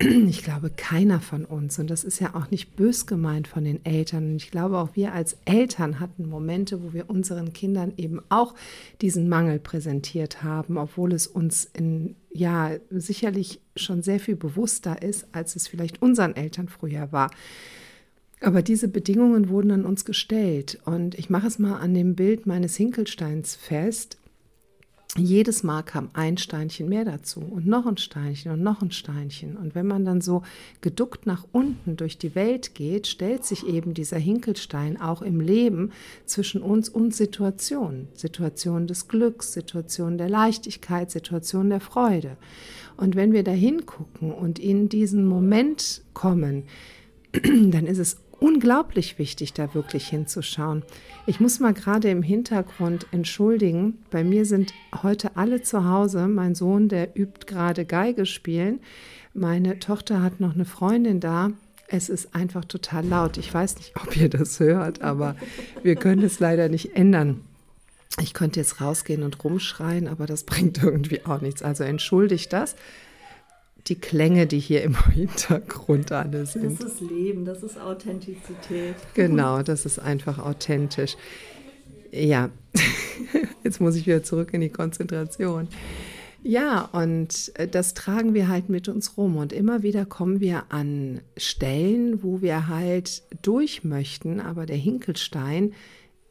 ich 0.00 0.42
glaube, 0.42 0.70
keiner 0.70 1.20
von 1.20 1.44
uns, 1.44 1.78
und 1.78 1.90
das 1.90 2.04
ist 2.04 2.20
ja 2.20 2.34
auch 2.34 2.50
nicht 2.50 2.74
bös 2.74 3.06
gemeint 3.06 3.46
von 3.46 3.64
den 3.64 3.84
Eltern, 3.84 4.32
und 4.32 4.36
ich 4.36 4.50
glaube, 4.50 4.78
auch 4.78 4.96
wir 4.96 5.12
als 5.12 5.36
Eltern 5.44 6.00
hatten 6.00 6.26
Momente, 6.28 6.82
wo 6.82 6.94
wir 6.94 7.10
unseren 7.10 7.52
Kindern 7.52 7.92
eben 7.98 8.20
auch 8.30 8.54
diesen 9.02 9.28
Mangel 9.28 9.58
präsentiert 9.58 10.42
haben, 10.42 10.78
obwohl 10.78 11.12
es 11.12 11.26
uns 11.26 11.68
in, 11.74 12.16
ja, 12.32 12.72
sicherlich 12.90 13.60
schon 13.76 14.02
sehr 14.02 14.20
viel 14.20 14.36
bewusster 14.36 15.02
ist, 15.02 15.26
als 15.32 15.54
es 15.54 15.68
vielleicht 15.68 16.00
unseren 16.00 16.34
Eltern 16.34 16.68
früher 16.68 17.12
war. 17.12 17.30
Aber 18.40 18.62
diese 18.62 18.88
Bedingungen 18.88 19.50
wurden 19.50 19.70
an 19.70 19.84
uns 19.84 20.06
gestellt. 20.06 20.78
Und 20.86 21.14
ich 21.18 21.28
mache 21.28 21.46
es 21.46 21.58
mal 21.58 21.78
an 21.78 21.92
dem 21.92 22.14
Bild 22.14 22.46
meines 22.46 22.74
Hinkelsteins 22.74 23.54
fest 23.54 24.16
jedes 25.16 25.64
Mal 25.64 25.82
kam 25.82 26.10
ein 26.12 26.36
Steinchen 26.36 26.88
mehr 26.88 27.04
dazu 27.04 27.40
und 27.40 27.66
noch 27.66 27.84
ein 27.86 27.96
Steinchen 27.96 28.52
und 28.52 28.62
noch 28.62 28.80
ein 28.80 28.92
Steinchen. 28.92 29.56
Und 29.56 29.74
wenn 29.74 29.86
man 29.86 30.04
dann 30.04 30.20
so 30.20 30.42
geduckt 30.82 31.26
nach 31.26 31.44
unten 31.50 31.96
durch 31.96 32.16
die 32.16 32.36
Welt 32.36 32.74
geht, 32.74 33.08
stellt 33.08 33.44
sich 33.44 33.66
eben 33.66 33.92
dieser 33.92 34.18
Hinkelstein 34.18 35.00
auch 35.00 35.20
im 35.22 35.40
Leben 35.40 35.90
zwischen 36.26 36.62
uns 36.62 36.88
und 36.88 37.14
Situationen. 37.14 38.06
Situationen 38.14 38.86
des 38.86 39.08
Glücks, 39.08 39.52
Situationen 39.52 40.16
der 40.16 40.28
Leichtigkeit, 40.28 41.10
Situationen 41.10 41.70
der 41.70 41.80
Freude. 41.80 42.36
Und 42.96 43.16
wenn 43.16 43.32
wir 43.32 43.42
da 43.42 43.52
hingucken 43.52 44.32
und 44.32 44.60
in 44.60 44.88
diesen 44.88 45.24
Moment 45.24 46.02
kommen, 46.14 46.64
dann 47.32 47.86
ist 47.86 47.98
es 47.98 48.18
unglaublich 48.40 49.18
wichtig, 49.18 49.52
da 49.52 49.74
wirklich 49.74 50.08
hinzuschauen. 50.08 50.82
Ich 51.26 51.40
muss 51.40 51.60
mal 51.60 51.74
gerade 51.74 52.10
im 52.10 52.22
Hintergrund 52.22 53.06
entschuldigen. 53.12 53.98
Bei 54.10 54.24
mir 54.24 54.44
sind 54.46 54.72
heute 55.02 55.36
alle 55.36 55.62
zu 55.62 55.84
Hause. 55.84 56.26
Mein 56.26 56.54
Sohn, 56.54 56.88
der 56.88 57.16
übt 57.16 57.46
gerade 57.46 57.84
Geige 57.84 58.26
spielen. 58.26 58.80
Meine 59.34 59.78
Tochter 59.78 60.22
hat 60.22 60.40
noch 60.40 60.54
eine 60.54 60.64
Freundin 60.64 61.20
da. 61.20 61.52
Es 61.86 62.08
ist 62.08 62.34
einfach 62.34 62.64
total 62.64 63.06
laut. 63.06 63.36
Ich 63.36 63.52
weiß 63.52 63.76
nicht, 63.76 63.92
ob 64.00 64.16
ihr 64.16 64.28
das 64.28 64.58
hört, 64.58 65.02
aber 65.02 65.36
wir 65.82 65.96
können 65.96 66.22
es 66.22 66.40
leider 66.40 66.68
nicht 66.68 66.96
ändern. 66.96 67.42
Ich 68.20 68.34
könnte 68.34 68.58
jetzt 68.60 68.80
rausgehen 68.80 69.22
und 69.22 69.42
rumschreien, 69.44 70.08
aber 70.08 70.26
das 70.26 70.44
bringt 70.44 70.82
irgendwie 70.82 71.24
auch 71.26 71.40
nichts. 71.40 71.62
Also 71.62 71.84
entschuldigt 71.84 72.52
das 72.52 72.74
die 73.86 73.96
Klänge, 73.96 74.46
die 74.46 74.58
hier 74.58 74.82
im 74.82 74.96
Hintergrund 75.12 76.12
alle 76.12 76.46
sind. 76.46 76.80
Das 76.80 76.94
ist 76.94 77.00
Leben, 77.00 77.44
das 77.44 77.62
ist 77.62 77.78
Authentizität. 77.78 78.96
Genau, 79.14 79.62
das 79.62 79.86
ist 79.86 79.98
einfach 79.98 80.38
authentisch. 80.38 81.16
Ja, 82.12 82.50
jetzt 83.64 83.80
muss 83.80 83.96
ich 83.96 84.06
wieder 84.06 84.22
zurück 84.22 84.52
in 84.52 84.60
die 84.60 84.68
Konzentration. 84.68 85.68
Ja, 86.42 86.88
und 86.92 87.52
äh, 87.54 87.68
das 87.68 87.94
tragen 87.94 88.34
wir 88.34 88.48
halt 88.48 88.68
mit 88.68 88.88
uns 88.88 89.16
rum. 89.16 89.36
Und 89.36 89.52
immer 89.52 89.82
wieder 89.82 90.06
kommen 90.06 90.40
wir 90.40 90.64
an 90.70 91.20
Stellen, 91.36 92.22
wo 92.22 92.40
wir 92.40 92.68
halt 92.68 93.22
durch 93.42 93.84
möchten, 93.84 94.40
aber 94.40 94.66
der 94.66 94.76
Hinkelstein 94.76 95.74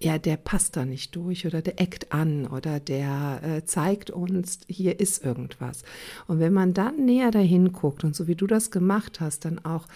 ja, 0.01 0.17
der 0.17 0.37
passt 0.37 0.77
da 0.77 0.85
nicht 0.85 1.15
durch 1.15 1.45
oder 1.45 1.61
der 1.61 1.81
eckt 1.81 2.13
an 2.13 2.47
oder 2.47 2.79
der 2.79 3.41
äh, 3.43 3.65
zeigt 3.65 4.11
uns, 4.11 4.59
hier 4.67 4.99
ist 4.99 5.25
irgendwas. 5.25 5.83
Und 6.27 6.39
wenn 6.39 6.53
man 6.53 6.73
dann 6.73 7.05
näher 7.05 7.31
dahin 7.31 7.73
guckt 7.73 8.05
und 8.05 8.15
so 8.15 8.25
wie 8.27 8.35
du 8.35 8.47
das 8.47 8.71
gemacht 8.71 9.19
hast, 9.19 9.43
dann 9.43 9.63
auch 9.65 9.87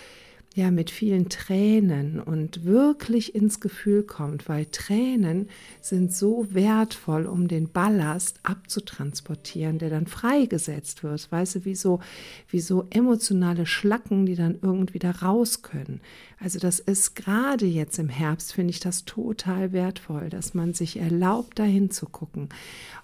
ja 0.55 0.69
mit 0.69 0.91
vielen 0.91 1.29
Tränen 1.29 2.19
und 2.19 2.63
wirklich 2.63 3.33
ins 3.33 3.59
Gefühl 3.59 4.03
kommt, 4.03 4.47
weil 4.47 4.65
Tränen 4.67 5.49
sind 5.81 6.13
so 6.13 6.47
wertvoll, 6.51 7.25
um 7.25 7.47
den 7.47 7.69
Ballast 7.69 8.39
abzutransportieren, 8.43 9.79
der 9.79 9.89
dann 9.89 10.05
freigesetzt 10.05 11.03
wird. 11.03 11.31
Weißt 11.31 11.55
du, 11.55 11.65
wie 11.65 11.75
so, 11.75 12.01
wie 12.49 12.59
so 12.59 12.85
emotionale 12.91 13.65
Schlacken, 13.65 14.25
die 14.25 14.35
dann 14.35 14.59
irgendwie 14.61 14.99
da 14.99 15.11
raus 15.11 15.63
können. 15.63 16.01
Also 16.43 16.59
das 16.59 16.81
ist 16.81 17.15
gerade 17.15 17.65
jetzt 17.65 17.97
im 17.99 18.09
Herbst, 18.09 18.51
finde 18.51 18.71
ich 18.71 18.81
das 18.81 19.05
total 19.05 19.71
wertvoll, 19.71 20.29
dass 20.29 20.53
man 20.53 20.73
sich 20.73 20.99
erlaubt, 20.99 21.57
dahin 21.57 21.89
zu 21.89 22.05
gucken. 22.05 22.49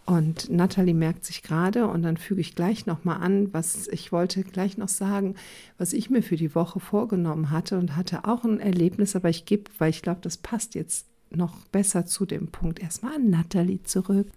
Und 0.05 0.49
Natalie 0.49 0.93
merkt 0.93 1.23
sich 1.23 1.41
gerade, 1.41 1.87
und 1.87 2.03
dann 2.03 2.17
füge 2.17 2.41
ich 2.41 2.53
gleich 2.53 2.85
nochmal 2.85 3.21
an, 3.21 3.53
was 3.53 3.87
ich 3.87 4.11
wollte 4.11 4.43
gleich 4.43 4.77
noch 4.77 4.89
sagen, 4.89 5.35
was 5.77 5.93
ich 5.93 6.09
mir 6.09 6.21
für 6.21 6.35
die 6.35 6.53
Woche 6.53 6.81
vorgenommen 6.81 7.49
hatte 7.49 7.79
und 7.79 7.95
hatte 7.95 8.25
auch 8.25 8.43
ein 8.43 8.59
Erlebnis, 8.59 9.15
aber 9.15 9.29
ich 9.29 9.45
gebe, 9.45 9.71
weil 9.77 9.91
ich 9.91 10.01
glaube, 10.01 10.19
das 10.21 10.35
passt 10.35 10.75
jetzt 10.75 11.05
noch 11.29 11.65
besser 11.67 12.05
zu 12.05 12.25
dem 12.25 12.47
Punkt, 12.47 12.81
erstmal 12.81 13.15
an 13.15 13.29
Natalie 13.29 13.81
zurück. 13.83 14.27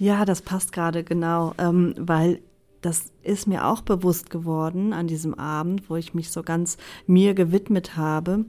Ja, 0.00 0.24
das 0.24 0.42
passt 0.42 0.72
gerade 0.72 1.04
genau, 1.04 1.54
ähm, 1.58 1.94
weil 1.96 2.40
das 2.80 3.12
ist 3.22 3.46
mir 3.46 3.66
auch 3.66 3.80
bewusst 3.80 4.30
geworden 4.30 4.92
an 4.92 5.06
diesem 5.06 5.34
Abend, 5.34 5.90
wo 5.90 5.96
ich 5.96 6.14
mich 6.14 6.30
so 6.30 6.42
ganz 6.42 6.76
mir 7.06 7.34
gewidmet 7.34 7.96
habe, 7.96 8.44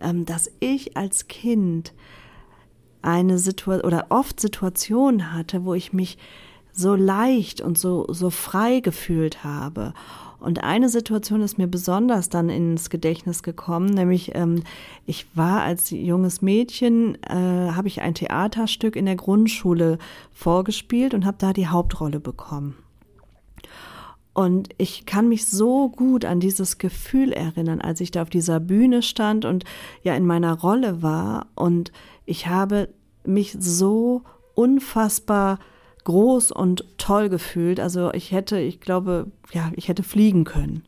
ähm, 0.00 0.26
dass 0.26 0.50
ich 0.60 0.96
als 0.96 1.28
Kind 1.28 1.92
eine 3.02 3.38
Situation 3.38 3.86
oder 3.86 4.06
oft 4.10 4.40
Situationen 4.40 5.32
hatte, 5.32 5.64
wo 5.64 5.74
ich 5.74 5.92
mich 5.92 6.18
so 6.72 6.94
leicht 6.94 7.60
und 7.60 7.78
so, 7.78 8.06
so 8.10 8.30
frei 8.30 8.80
gefühlt 8.80 9.42
habe. 9.42 9.94
Und 10.38 10.64
eine 10.64 10.88
Situation 10.88 11.42
ist 11.42 11.58
mir 11.58 11.66
besonders 11.66 12.30
dann 12.30 12.48
ins 12.48 12.88
Gedächtnis 12.88 13.42
gekommen, 13.42 13.90
nämlich 13.90 14.34
ähm, 14.34 14.62
ich 15.04 15.26
war 15.34 15.62
als 15.62 15.90
junges 15.90 16.40
Mädchen, 16.40 17.22
äh, 17.24 17.72
habe 17.72 17.88
ich 17.88 18.00
ein 18.00 18.14
Theaterstück 18.14 18.96
in 18.96 19.04
der 19.04 19.16
Grundschule 19.16 19.98
vorgespielt 20.32 21.12
und 21.12 21.26
habe 21.26 21.36
da 21.38 21.52
die 21.52 21.68
Hauptrolle 21.68 22.20
bekommen. 22.20 22.74
Und 24.40 24.70
ich 24.78 25.04
kann 25.04 25.28
mich 25.28 25.44
so 25.44 25.90
gut 25.90 26.24
an 26.24 26.40
dieses 26.40 26.78
Gefühl 26.78 27.30
erinnern, 27.30 27.82
als 27.82 28.00
ich 28.00 28.10
da 28.10 28.22
auf 28.22 28.30
dieser 28.30 28.58
Bühne 28.58 29.02
stand 29.02 29.44
und 29.44 29.64
ja 30.02 30.14
in 30.14 30.24
meiner 30.24 30.58
Rolle 30.58 31.02
war. 31.02 31.48
Und 31.56 31.92
ich 32.24 32.46
habe 32.46 32.88
mich 33.22 33.54
so 33.60 34.22
unfassbar 34.54 35.58
groß 36.04 36.52
und 36.52 36.86
toll 36.96 37.28
gefühlt. 37.28 37.80
Also 37.80 38.14
ich 38.14 38.32
hätte, 38.32 38.58
ich 38.58 38.80
glaube, 38.80 39.26
ja, 39.52 39.72
ich 39.76 39.88
hätte 39.88 40.02
fliegen 40.02 40.44
können. 40.44 40.84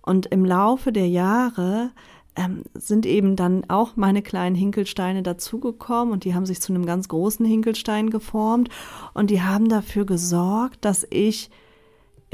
Und 0.00 0.24
im 0.24 0.46
Laufe 0.46 0.90
der 0.90 1.08
Jahre 1.08 1.90
ähm, 2.34 2.62
sind 2.72 3.04
eben 3.04 3.36
dann 3.36 3.68
auch 3.68 3.96
meine 3.96 4.22
kleinen 4.22 4.56
Hinkelsteine 4.56 5.22
dazugekommen 5.22 6.14
und 6.14 6.24
die 6.24 6.34
haben 6.34 6.46
sich 6.46 6.62
zu 6.62 6.72
einem 6.72 6.86
ganz 6.86 7.08
großen 7.08 7.44
Hinkelstein 7.44 8.08
geformt 8.08 8.70
und 9.12 9.28
die 9.28 9.42
haben 9.42 9.68
dafür 9.68 10.06
gesorgt, 10.06 10.82
dass 10.86 11.06
ich 11.10 11.50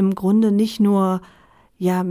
im 0.00 0.14
Grunde 0.14 0.50
nicht 0.50 0.80
nur 0.80 1.21
ja 1.78 2.04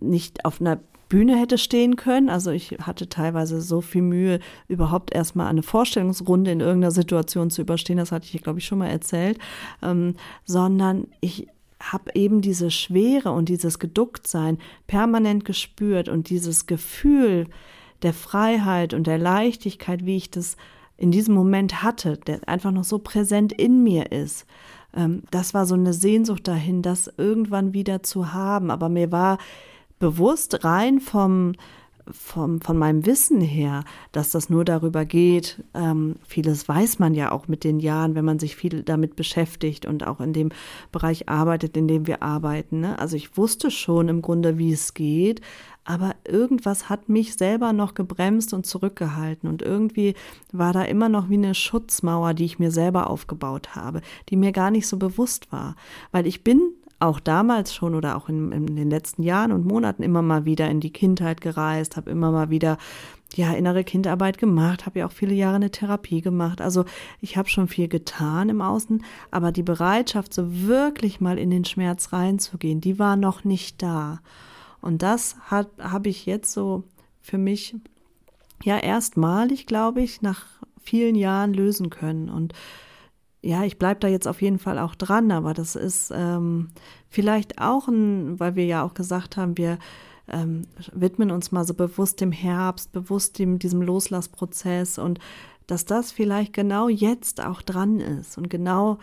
nicht 0.00 0.44
auf 0.44 0.60
einer 0.60 0.78
Bühne 1.08 1.38
hätte 1.38 1.58
stehen 1.58 1.96
können. 1.96 2.28
Also 2.28 2.50
ich 2.50 2.76
hatte 2.80 3.08
teilweise 3.08 3.60
so 3.60 3.80
viel 3.80 4.02
Mühe, 4.02 4.40
überhaupt 4.68 5.14
erstmal 5.14 5.46
eine 5.46 5.62
Vorstellungsrunde 5.62 6.50
in 6.50 6.60
irgendeiner 6.60 6.90
Situation 6.90 7.50
zu 7.50 7.62
überstehen. 7.62 7.98
Das 7.98 8.10
hatte 8.10 8.26
ich, 8.32 8.42
glaube 8.42 8.58
ich, 8.58 8.66
schon 8.66 8.78
mal 8.78 8.88
erzählt. 8.88 9.38
Ähm, 9.82 10.14
sondern 10.44 11.08
ich 11.20 11.46
habe 11.78 12.10
eben 12.14 12.40
diese 12.40 12.70
Schwere 12.70 13.30
und 13.32 13.48
dieses 13.48 13.78
Geducktsein 13.78 14.58
permanent 14.86 15.44
gespürt 15.44 16.08
und 16.08 16.30
dieses 16.30 16.66
Gefühl 16.66 17.46
der 18.02 18.14
Freiheit 18.14 18.94
und 18.94 19.06
der 19.06 19.18
Leichtigkeit, 19.18 20.04
wie 20.04 20.16
ich 20.16 20.30
das 20.30 20.56
in 20.96 21.10
diesem 21.10 21.34
Moment 21.34 21.82
hatte, 21.82 22.16
der 22.16 22.48
einfach 22.48 22.72
noch 22.72 22.84
so 22.84 22.98
präsent 22.98 23.52
in 23.52 23.82
mir 23.82 24.10
ist. 24.12 24.46
Ähm, 24.96 25.22
das 25.30 25.54
war 25.54 25.66
so 25.66 25.74
eine 25.74 25.92
Sehnsucht 25.92 26.48
dahin, 26.48 26.82
das 26.82 27.12
irgendwann 27.16 27.72
wieder 27.72 28.02
zu 28.02 28.32
haben. 28.32 28.70
Aber 28.70 28.88
mir 28.88 29.12
war 29.12 29.38
bewusst 29.98 30.64
rein 30.64 31.00
vom, 31.00 31.52
vom, 32.10 32.60
von 32.60 32.76
meinem 32.76 33.06
Wissen 33.06 33.40
her, 33.40 33.84
dass 34.12 34.30
das 34.30 34.50
nur 34.50 34.64
darüber 34.64 35.04
geht. 35.04 35.62
Ähm, 35.74 36.16
vieles 36.26 36.68
weiß 36.68 36.98
man 36.98 37.14
ja 37.14 37.32
auch 37.32 37.48
mit 37.48 37.64
den 37.64 37.80
Jahren, 37.80 38.14
wenn 38.14 38.24
man 38.24 38.38
sich 38.38 38.56
viel 38.56 38.82
damit 38.82 39.16
beschäftigt 39.16 39.86
und 39.86 40.06
auch 40.06 40.20
in 40.20 40.32
dem 40.32 40.50
Bereich 40.92 41.28
arbeitet, 41.28 41.76
in 41.76 41.88
dem 41.88 42.06
wir 42.06 42.22
arbeiten. 42.22 42.80
Ne? 42.80 42.98
Also 42.98 43.16
ich 43.16 43.36
wusste 43.36 43.70
schon 43.70 44.08
im 44.08 44.22
Grunde, 44.22 44.58
wie 44.58 44.72
es 44.72 44.94
geht, 44.94 45.40
aber 45.86 46.16
irgendwas 46.24 46.88
hat 46.88 47.08
mich 47.08 47.34
selber 47.34 47.72
noch 47.72 47.94
gebremst 47.94 48.52
und 48.52 48.66
zurückgehalten 48.66 49.48
und 49.48 49.62
irgendwie 49.62 50.14
war 50.52 50.72
da 50.72 50.82
immer 50.82 51.08
noch 51.08 51.28
wie 51.30 51.34
eine 51.34 51.54
Schutzmauer, 51.54 52.34
die 52.34 52.44
ich 52.44 52.58
mir 52.58 52.70
selber 52.70 53.08
aufgebaut 53.08 53.74
habe, 53.76 54.02
die 54.28 54.36
mir 54.36 54.52
gar 54.52 54.70
nicht 54.70 54.88
so 54.88 54.96
bewusst 54.96 55.52
war, 55.52 55.76
weil 56.10 56.26
ich 56.26 56.42
bin 56.42 56.72
auch 56.98 57.20
damals 57.20 57.74
schon 57.74 57.94
oder 57.94 58.16
auch 58.16 58.28
in, 58.28 58.52
in, 58.52 58.74
den 58.74 58.90
letzten 58.90 59.22
Jahren 59.22 59.52
und 59.52 59.66
Monaten 59.66 60.02
immer 60.02 60.22
mal 60.22 60.44
wieder 60.44 60.68
in 60.68 60.80
die 60.80 60.92
Kindheit 60.92 61.40
gereist, 61.40 61.96
habe 61.96 62.10
immer 62.10 62.30
mal 62.32 62.50
wieder 62.50 62.78
ja 63.34 63.52
innere 63.52 63.84
Kindarbeit 63.84 64.38
gemacht, 64.38 64.86
habe 64.86 65.00
ja 65.00 65.06
auch 65.06 65.12
viele 65.12 65.34
Jahre 65.34 65.56
eine 65.56 65.70
Therapie 65.70 66.22
gemacht. 66.22 66.60
Also 66.60 66.84
ich 67.20 67.36
habe 67.36 67.48
schon 67.48 67.68
viel 67.68 67.88
getan 67.88 68.48
im 68.48 68.62
Außen, 68.62 69.04
aber 69.30 69.52
die 69.52 69.62
Bereitschaft, 69.62 70.32
so 70.32 70.66
wirklich 70.66 71.20
mal 71.20 71.38
in 71.38 71.50
den 71.50 71.64
Schmerz 71.64 72.12
reinzugehen, 72.12 72.80
die 72.80 72.98
war 72.98 73.16
noch 73.16 73.44
nicht 73.44 73.82
da. 73.82 74.20
Und 74.86 75.02
das 75.02 75.36
habe 75.48 76.08
ich 76.08 76.26
jetzt 76.26 76.52
so 76.52 76.84
für 77.20 77.38
mich 77.38 77.74
ja 78.62 78.78
erstmalig, 78.78 79.66
glaube 79.66 80.00
ich, 80.00 80.22
nach 80.22 80.46
vielen 80.80 81.16
Jahren 81.16 81.52
lösen 81.52 81.90
können. 81.90 82.30
Und 82.30 82.54
ja, 83.42 83.64
ich 83.64 83.78
bleibe 83.78 84.00
da 84.00 84.08
jetzt 84.08 84.28
auf 84.28 84.40
jeden 84.40 84.60
Fall 84.60 84.78
auch 84.78 84.94
dran, 84.94 85.32
aber 85.32 85.54
das 85.54 85.76
ist 85.76 86.12
ähm, 86.14 86.68
vielleicht 87.08 87.60
auch 87.60 87.88
ein, 87.88 88.38
weil 88.38 88.54
wir 88.54 88.64
ja 88.64 88.84
auch 88.84 88.94
gesagt 88.94 89.36
haben, 89.36 89.58
wir 89.58 89.78
ähm, 90.28 90.62
widmen 90.92 91.30
uns 91.30 91.52
mal 91.52 91.64
so 91.64 91.74
bewusst 91.74 92.20
dem 92.20 92.32
Herbst, 92.32 92.92
bewusst 92.92 93.38
dem, 93.38 93.58
diesem 93.58 93.82
Loslassprozess 93.82 94.98
und 94.98 95.18
dass 95.66 95.84
das 95.84 96.12
vielleicht 96.12 96.52
genau 96.52 96.88
jetzt 96.88 97.44
auch 97.44 97.60
dran 97.60 97.98
ist 97.98 98.38
und 98.38 98.48
genau 98.48 98.98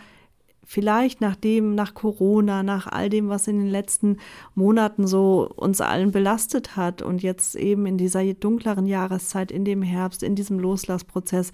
vielleicht 0.64 1.20
nach 1.20 1.36
dem, 1.36 1.74
nach 1.74 1.94
Corona, 1.94 2.62
nach 2.62 2.86
all 2.86 3.08
dem, 3.08 3.28
was 3.28 3.46
in 3.46 3.58
den 3.58 3.70
letzten 3.70 4.18
Monaten 4.54 5.06
so 5.06 5.48
uns 5.54 5.80
allen 5.80 6.10
belastet 6.10 6.76
hat 6.76 7.02
und 7.02 7.22
jetzt 7.22 7.54
eben 7.54 7.86
in 7.86 7.98
dieser 7.98 8.24
dunkleren 8.34 8.86
Jahreszeit, 8.86 9.52
in 9.52 9.64
dem 9.64 9.82
Herbst, 9.82 10.22
in 10.22 10.34
diesem 10.34 10.58
Loslassprozess, 10.58 11.52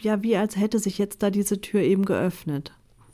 ja, 0.00 0.22
wie 0.22 0.36
als 0.36 0.56
hätte 0.56 0.78
sich 0.78 0.98
jetzt 0.98 1.22
da 1.22 1.30
diese 1.30 1.60
Tür 1.60 1.82
eben 1.82 2.04
geöffnet. 2.04 2.72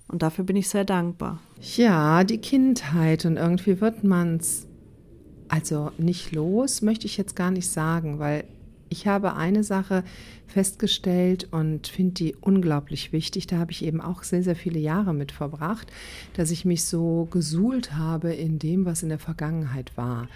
Und 0.08 0.22
dafür 0.22 0.44
bin 0.44 0.56
ich 0.56 0.68
sehr 0.68 0.84
dankbar. 0.84 1.40
Ja, 1.76 2.22
die 2.24 2.38
Kindheit 2.38 3.24
und 3.24 3.36
irgendwie 3.36 3.80
wird 3.80 4.04
man 4.04 4.36
es, 4.36 4.66
also 5.48 5.90
nicht 5.98 6.32
los, 6.32 6.82
möchte 6.82 7.06
ich 7.06 7.16
jetzt 7.16 7.34
gar 7.34 7.50
nicht 7.50 7.68
sagen, 7.68 8.18
weil 8.18 8.44
ich 8.92 9.06
habe 9.06 9.34
eine 9.34 9.64
Sache 9.64 10.04
festgestellt 10.46 11.48
und 11.50 11.88
finde 11.88 12.12
die 12.12 12.36
unglaublich 12.36 13.10
wichtig. 13.10 13.46
Da 13.46 13.56
habe 13.56 13.72
ich 13.72 13.84
eben 13.84 14.02
auch 14.02 14.22
sehr, 14.22 14.42
sehr 14.42 14.54
viele 14.54 14.78
Jahre 14.78 15.14
mit 15.14 15.32
verbracht, 15.32 15.90
dass 16.34 16.50
ich 16.50 16.66
mich 16.66 16.84
so 16.84 17.26
gesuhlt 17.30 17.94
habe 17.94 18.34
in 18.34 18.58
dem, 18.58 18.84
was 18.84 19.02
in 19.02 19.08
der 19.08 19.18
Vergangenheit 19.18 19.96
war. 19.96 20.28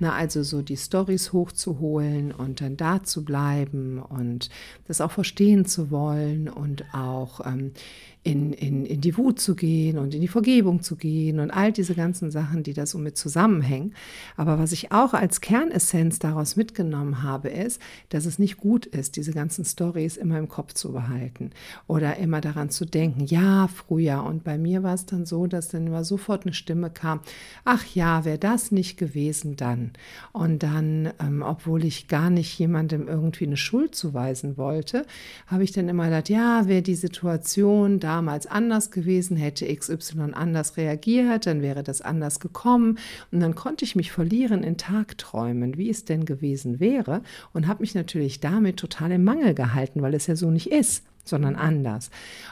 Na, 0.00 0.14
also 0.14 0.42
so 0.42 0.60
die 0.62 0.78
Stories 0.78 1.32
hochzuholen 1.32 2.32
und 2.32 2.62
dann 2.62 2.76
da 2.76 3.04
zu 3.04 3.24
bleiben 3.24 3.98
und 4.00 4.48
das 4.88 5.00
auch 5.00 5.12
verstehen 5.12 5.66
zu 5.66 5.90
wollen 5.90 6.48
und 6.48 6.84
auch 6.92 7.46
ähm, 7.46 7.72
in, 8.22 8.52
in, 8.52 8.84
in 8.84 9.00
die 9.00 9.16
Wut 9.16 9.40
zu 9.40 9.54
gehen 9.54 9.96
und 9.96 10.14
in 10.14 10.20
die 10.20 10.28
Vergebung 10.28 10.82
zu 10.82 10.96
gehen 10.96 11.40
und 11.40 11.50
all 11.50 11.72
diese 11.72 11.94
ganzen 11.94 12.30
Sachen, 12.30 12.62
die 12.62 12.74
da 12.74 12.84
so 12.84 12.98
mit 12.98 13.16
zusammenhängen. 13.16 13.94
Aber 14.36 14.58
was 14.58 14.72
ich 14.72 14.92
auch 14.92 15.14
als 15.14 15.40
Kernessenz 15.40 16.18
daraus 16.18 16.54
mitgenommen 16.54 17.22
habe, 17.22 17.48
ist, 17.48 17.80
dass 18.10 18.26
es 18.26 18.38
nicht 18.38 18.58
gut 18.58 18.84
ist, 18.84 19.16
diese 19.16 19.32
ganzen 19.32 19.64
Stories 19.64 20.18
immer 20.18 20.38
im 20.38 20.48
Kopf 20.48 20.74
zu 20.74 20.92
behalten 20.92 21.50
oder 21.86 22.18
immer 22.18 22.42
daran 22.42 22.68
zu 22.68 22.84
denken, 22.84 23.24
ja, 23.24 23.68
früher. 23.68 24.22
Und 24.22 24.44
bei 24.44 24.58
mir 24.58 24.82
war 24.82 24.94
es 24.94 25.06
dann 25.06 25.24
so, 25.24 25.46
dass 25.46 25.68
dann 25.68 25.86
immer 25.86 26.04
sofort 26.04 26.44
eine 26.44 26.52
Stimme 26.52 26.90
kam, 26.90 27.20
ach 27.64 27.86
ja, 27.94 28.26
wäre 28.26 28.38
das 28.38 28.70
nicht 28.70 28.98
gewesen, 28.98 29.56
dann. 29.56 29.92
Und 30.32 30.62
dann, 30.62 31.10
ähm, 31.20 31.42
obwohl 31.42 31.86
ich 31.86 32.06
gar 32.06 32.28
nicht 32.28 32.58
jemandem 32.58 33.08
irgendwie 33.08 33.46
eine 33.46 33.56
Schuld 33.56 33.94
zuweisen 33.94 34.58
wollte, 34.58 35.06
habe 35.46 35.64
ich 35.64 35.72
dann 35.72 35.88
immer 35.88 36.04
gedacht, 36.04 36.28
ja, 36.28 36.68
wäre 36.68 36.82
die 36.82 36.94
Situation 36.94 37.98
da 37.98 38.09
damals 38.10 38.48
anders 38.48 38.90
gewesen, 38.90 39.36
hätte 39.36 39.72
XY 39.72 40.32
anders 40.32 40.76
reagiert, 40.76 41.46
dann 41.46 41.62
wäre 41.62 41.84
das 41.84 42.00
anders 42.00 42.40
gekommen. 42.40 42.98
Und 43.30 43.38
dann 43.38 43.54
konnte 43.54 43.84
ich 43.84 43.94
mich 43.94 44.10
verlieren 44.10 44.64
in 44.64 44.76
Tagträumen, 44.76 45.76
wie 45.76 45.88
es 45.90 46.04
denn 46.06 46.24
gewesen 46.24 46.80
wäre. 46.80 47.22
Und 47.52 47.68
habe 47.68 47.82
mich 47.82 47.94
natürlich 47.94 48.40
damit 48.40 48.78
total 48.78 49.12
im 49.12 49.22
Mangel 49.22 49.54
gehalten, 49.54 50.02
weil 50.02 50.14
es 50.14 50.26
ja 50.26 50.34
so 50.34 50.50
nicht 50.50 50.72
ist 50.72 51.04
sondern 51.22 51.54
anders. 51.54 52.10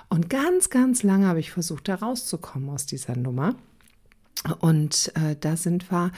Und 0.08 0.30
ganz, 0.30 0.70
ganz 0.70 1.02
lange 1.02 1.26
habe 1.26 1.40
ich 1.40 1.50
versucht, 1.50 1.88
da 1.88 1.96
rauszukommen 1.96 2.68
aus 2.68 2.86
dieser 2.86 3.16
Nummer. 3.16 3.56
Und 4.60 5.10
äh, 5.16 5.34
da 5.40 5.56
sind 5.56 5.90
wir 5.90 6.12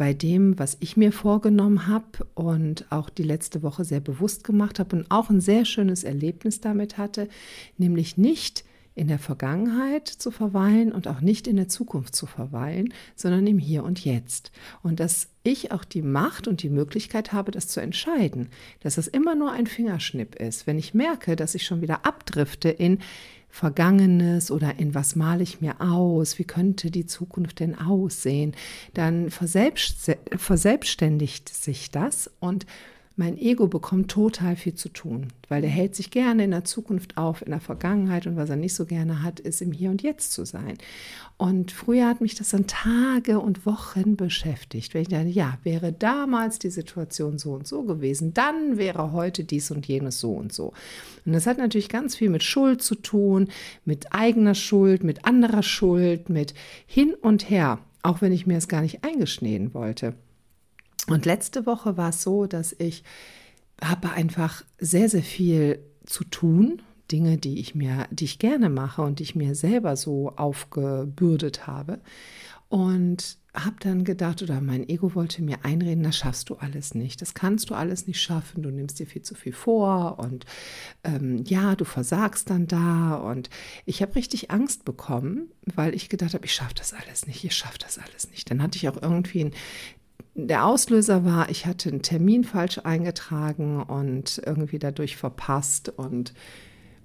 bei 0.00 0.14
dem, 0.14 0.58
was 0.58 0.78
ich 0.80 0.96
mir 0.96 1.12
vorgenommen 1.12 1.86
habe 1.86 2.26
und 2.32 2.90
auch 2.90 3.10
die 3.10 3.22
letzte 3.22 3.62
Woche 3.62 3.84
sehr 3.84 4.00
bewusst 4.00 4.44
gemacht 4.44 4.78
habe 4.78 4.96
und 4.96 5.10
auch 5.10 5.28
ein 5.28 5.42
sehr 5.42 5.66
schönes 5.66 6.04
Erlebnis 6.04 6.62
damit 6.62 6.96
hatte, 6.96 7.28
nämlich 7.76 8.16
nicht 8.16 8.64
in 9.00 9.08
der 9.08 9.18
Vergangenheit 9.18 10.06
zu 10.08 10.30
verweilen 10.30 10.92
und 10.92 11.08
auch 11.08 11.22
nicht 11.22 11.46
in 11.46 11.56
der 11.56 11.68
Zukunft 11.68 12.14
zu 12.14 12.26
verweilen, 12.26 12.92
sondern 13.16 13.46
im 13.46 13.58
Hier 13.58 13.82
und 13.82 14.04
Jetzt. 14.04 14.52
Und 14.82 15.00
dass 15.00 15.28
ich 15.42 15.72
auch 15.72 15.86
die 15.86 16.02
Macht 16.02 16.46
und 16.46 16.62
die 16.62 16.68
Möglichkeit 16.68 17.32
habe, 17.32 17.50
das 17.50 17.66
zu 17.66 17.80
entscheiden, 17.80 18.50
dass 18.80 18.98
es 18.98 19.08
immer 19.08 19.34
nur 19.34 19.52
ein 19.52 19.66
Fingerschnipp 19.66 20.34
ist. 20.34 20.66
Wenn 20.66 20.78
ich 20.78 20.92
merke, 20.92 21.34
dass 21.34 21.54
ich 21.54 21.64
schon 21.64 21.80
wieder 21.80 22.04
abdrifte 22.04 22.68
in 22.68 22.98
Vergangenes 23.48 24.50
oder 24.50 24.78
in 24.78 24.94
was 24.94 25.16
male 25.16 25.44
ich 25.44 25.62
mir 25.62 25.80
aus, 25.80 26.38
wie 26.38 26.44
könnte 26.44 26.90
die 26.90 27.06
Zukunft 27.06 27.60
denn 27.60 27.78
aussehen, 27.78 28.52
dann 28.92 29.30
verselbstständigt 29.30 31.48
sich 31.48 31.90
das 31.90 32.30
und 32.38 32.66
mein 33.16 33.36
Ego 33.36 33.66
bekommt 33.66 34.10
total 34.10 34.56
viel 34.56 34.74
zu 34.74 34.88
tun, 34.88 35.28
weil 35.48 35.60
der 35.60 35.70
hält 35.70 35.94
sich 35.94 36.10
gerne 36.10 36.44
in 36.44 36.52
der 36.52 36.64
Zukunft 36.64 37.18
auf, 37.18 37.42
in 37.42 37.50
der 37.50 37.60
Vergangenheit 37.60 38.26
und 38.26 38.36
was 38.36 38.48
er 38.48 38.56
nicht 38.56 38.74
so 38.74 38.86
gerne 38.86 39.22
hat, 39.22 39.40
ist 39.40 39.60
im 39.60 39.72
Hier 39.72 39.90
und 39.90 40.02
Jetzt 40.02 40.32
zu 40.32 40.44
sein. 40.46 40.78
Und 41.36 41.72
früher 41.72 42.06
hat 42.06 42.20
mich 42.20 42.34
das 42.34 42.50
dann 42.50 42.66
Tage 42.66 43.40
und 43.40 43.66
Wochen 43.66 44.16
beschäftigt, 44.16 44.94
wenn 44.94 45.02
ich 45.02 45.08
dachte, 45.08 45.28
ja, 45.28 45.58
wäre 45.64 45.92
damals 45.92 46.58
die 46.58 46.70
Situation 46.70 47.38
so 47.38 47.52
und 47.52 47.66
so 47.66 47.82
gewesen, 47.82 48.32
dann 48.32 48.78
wäre 48.78 49.12
heute 49.12 49.44
dies 49.44 49.70
und 49.70 49.86
jenes 49.86 50.20
so 50.20 50.32
und 50.32 50.52
so. 50.52 50.72
Und 51.26 51.32
das 51.32 51.46
hat 51.46 51.58
natürlich 51.58 51.88
ganz 51.88 52.16
viel 52.16 52.30
mit 52.30 52.42
Schuld 52.42 52.82
zu 52.82 52.94
tun, 52.94 53.48
mit 53.84 54.12
eigener 54.12 54.54
Schuld, 54.54 55.02
mit 55.02 55.24
anderer 55.24 55.62
Schuld, 55.62 56.30
mit 56.30 56.54
hin 56.86 57.14
und 57.20 57.50
her, 57.50 57.78
auch 58.02 58.20
wenn 58.20 58.32
ich 58.32 58.46
mir 58.46 58.58
es 58.58 58.68
gar 58.68 58.82
nicht 58.82 59.04
eingeschneen 59.04 59.74
wollte. 59.74 60.14
Und 61.10 61.26
letzte 61.26 61.66
Woche 61.66 61.96
war 61.96 62.10
es 62.10 62.22
so, 62.22 62.46
dass 62.46 62.74
ich 62.78 63.02
habe 63.82 64.10
einfach 64.10 64.62
sehr, 64.78 65.08
sehr 65.08 65.22
viel 65.22 65.80
zu 66.06 66.24
tun. 66.24 66.82
Dinge, 67.10 67.38
die 67.38 67.58
ich 67.58 67.74
mir, 67.74 68.06
die 68.10 68.24
ich 68.24 68.38
gerne 68.38 68.68
mache 68.68 69.02
und 69.02 69.18
die 69.18 69.24
ich 69.24 69.34
mir 69.34 69.56
selber 69.56 69.96
so 69.96 70.30
aufgebürdet 70.36 71.66
habe. 71.66 72.00
Und 72.68 73.40
habe 73.52 73.76
dann 73.80 74.04
gedacht, 74.04 74.42
oder 74.42 74.60
mein 74.60 74.88
Ego 74.88 75.16
wollte 75.16 75.42
mir 75.42 75.64
einreden, 75.64 76.04
das 76.04 76.16
schaffst 76.16 76.50
du 76.50 76.54
alles 76.54 76.94
nicht. 76.94 77.20
Das 77.20 77.34
kannst 77.34 77.70
du 77.70 77.74
alles 77.74 78.06
nicht 78.06 78.22
schaffen. 78.22 78.62
Du 78.62 78.70
nimmst 78.70 79.00
dir 79.00 79.06
viel 79.06 79.22
zu 79.22 79.34
viel 79.34 79.52
vor 79.52 80.20
und 80.20 80.44
ähm, 81.02 81.42
ja, 81.44 81.74
du 81.74 81.84
versagst 81.84 82.48
dann 82.48 82.68
da. 82.68 83.16
Und 83.16 83.50
ich 83.86 84.02
habe 84.02 84.14
richtig 84.14 84.52
Angst 84.52 84.84
bekommen, 84.84 85.50
weil 85.74 85.96
ich 85.96 86.08
gedacht 86.08 86.34
habe, 86.34 86.44
ich 86.44 86.54
schaffe 86.54 86.74
das 86.74 86.94
alles 86.94 87.26
nicht, 87.26 87.42
ich 87.42 87.56
schaffe 87.56 87.78
das 87.78 87.98
alles 87.98 88.30
nicht. 88.30 88.48
Dann 88.50 88.62
hatte 88.62 88.76
ich 88.76 88.88
auch 88.88 89.02
irgendwie 89.02 89.46
ein 89.46 89.52
der 90.34 90.66
Auslöser 90.66 91.24
war, 91.24 91.50
ich 91.50 91.66
hatte 91.66 91.90
einen 91.90 92.02
Termin 92.02 92.44
falsch 92.44 92.78
eingetragen 92.84 93.82
und 93.82 94.40
irgendwie 94.44 94.78
dadurch 94.78 95.16
verpasst 95.16 95.88
und 95.90 96.32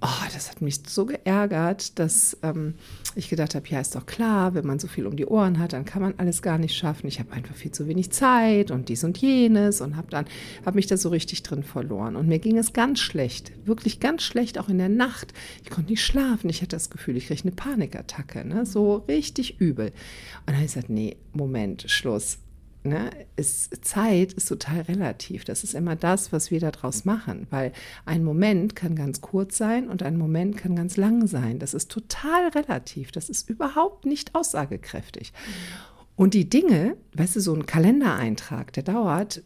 oh, 0.02 0.28
das 0.34 0.52
hat 0.52 0.62
mich 0.62 0.82
so 0.86 1.06
geärgert, 1.06 1.98
dass 1.98 2.38
ähm, 2.44 2.76
ich 3.16 3.30
gedacht 3.30 3.56
habe, 3.56 3.68
ja, 3.68 3.80
ist 3.80 3.96
doch 3.96 4.06
klar, 4.06 4.54
wenn 4.54 4.66
man 4.66 4.78
so 4.78 4.88
viel 4.88 5.08
um 5.08 5.16
die 5.16 5.26
Ohren 5.26 5.58
hat, 5.58 5.74
dann 5.74 5.86
kann 5.86 6.02
man 6.02 6.14
alles 6.18 6.42
gar 6.42 6.58
nicht 6.58 6.76
schaffen. 6.76 7.08
Ich 7.08 7.20
habe 7.20 7.32
einfach 7.32 7.56
viel 7.56 7.72
zu 7.72 7.88
wenig 7.88 8.12
Zeit 8.12 8.72
und 8.72 8.90
dies 8.90 9.04
und 9.04 9.18
jenes 9.18 9.82
und 9.82 9.96
habe 9.96 10.10
dann 10.10 10.26
habe 10.66 10.76
mich 10.76 10.88
da 10.88 10.98
so 10.98 11.10
richtig 11.10 11.44
drin 11.44 11.64
verloren 11.64 12.16
und 12.16 12.28
mir 12.28 12.40
ging 12.40 12.58
es 12.58 12.74
ganz 12.74 13.00
schlecht, 13.00 13.52
wirklich 13.66 14.00
ganz 14.00 14.22
schlecht, 14.24 14.60
auch 14.60 14.70
in 14.70 14.78
der 14.78 14.90
Nacht. 14.90 15.34
Ich 15.64 15.70
konnte 15.70 15.92
nicht 15.92 16.04
schlafen. 16.04 16.50
Ich 16.50 16.62
hatte 16.62 16.76
das 16.76 16.90
Gefühl, 16.90 17.18
ich 17.18 17.28
kriege 17.28 17.42
eine 17.42 17.52
Panikattacke, 17.52 18.46
ne? 18.46 18.66
so 18.66 18.98
richtig 19.08 19.60
übel. 19.60 19.88
Und 19.88 19.94
dann 20.48 20.56
habe 20.56 20.66
ich 20.66 20.74
gesagt, 20.74 20.90
nee, 20.90 21.18
Moment, 21.34 21.86
Schluss 21.88 22.40
ne, 22.86 23.10
ist, 23.36 23.86
Zeit 23.86 24.34
ist 24.34 24.48
total 24.48 24.82
relativ. 24.82 25.44
Das 25.44 25.64
ist 25.64 25.74
immer 25.74 25.96
das, 25.96 26.32
was 26.32 26.52
wir 26.52 26.60
daraus 26.60 27.06
machen, 27.06 27.48
weil 27.50 27.74
ein 28.06 28.24
Moment 28.24 28.76
kann 28.76 28.96
ganz 28.96 29.22
kurz 29.22 29.58
sein 29.58 29.90
und 29.90 30.04
ein 30.04 30.18
Moment 30.18 30.58
kann 30.58 30.76
ganz 30.76 30.98
lang 30.98 31.28
sein. 31.28 31.60
Das 31.60 31.74
ist 31.74 31.92
total 31.92 32.50
relativ. 32.50 33.12
Das 33.12 33.30
ist 33.30 33.50
überhaupt 33.50 34.06
nicht 34.06 34.36
aussagekräftig. 34.36 35.34
Und 36.16 36.34
die 36.34 36.50
Dinge, 36.50 36.96
weißt 37.14 37.36
du, 37.36 37.40
so 37.42 37.54
ein 37.54 37.66
Kalendereintrag, 37.66 38.72
der 38.74 38.84
dauert 38.84 39.44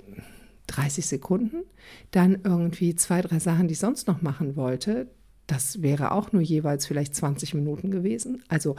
30 0.67 1.05
Sekunden, 1.07 1.63
dann 2.11 2.39
irgendwie 2.43 2.95
zwei, 2.95 3.21
drei 3.21 3.39
Sachen, 3.39 3.67
die 3.67 3.73
ich 3.73 3.79
sonst 3.79 4.07
noch 4.07 4.21
machen 4.21 4.55
wollte, 4.55 5.07
das 5.49 5.81
wäre 5.81 6.11
auch 6.11 6.31
nur 6.31 6.43
jeweils 6.43 6.85
vielleicht 6.85 7.15
20 7.15 7.55
Minuten 7.55 7.89
gewesen. 7.89 8.43
Also 8.49 8.75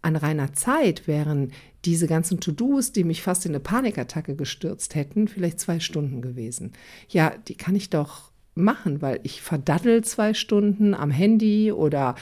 an 0.00 0.16
reiner 0.16 0.54
Zeit 0.54 1.06
wären 1.06 1.52
diese 1.84 2.06
ganzen 2.06 2.40
To-Dos, 2.40 2.92
die 2.92 3.04
mich 3.04 3.22
fast 3.22 3.44
in 3.44 3.52
eine 3.52 3.60
Panikattacke 3.60 4.34
gestürzt 4.34 4.94
hätten, 4.94 5.28
vielleicht 5.28 5.60
zwei 5.60 5.80
Stunden 5.80 6.22
gewesen. 6.22 6.72
Ja, 7.08 7.34
die 7.46 7.56
kann 7.56 7.76
ich 7.76 7.90
doch 7.90 8.30
machen, 8.54 9.02
weil 9.02 9.20
ich 9.22 9.42
verdaddel 9.42 10.02
zwei 10.02 10.32
Stunden 10.32 10.94
am 10.94 11.10
Handy 11.10 11.72
oder 11.72 12.14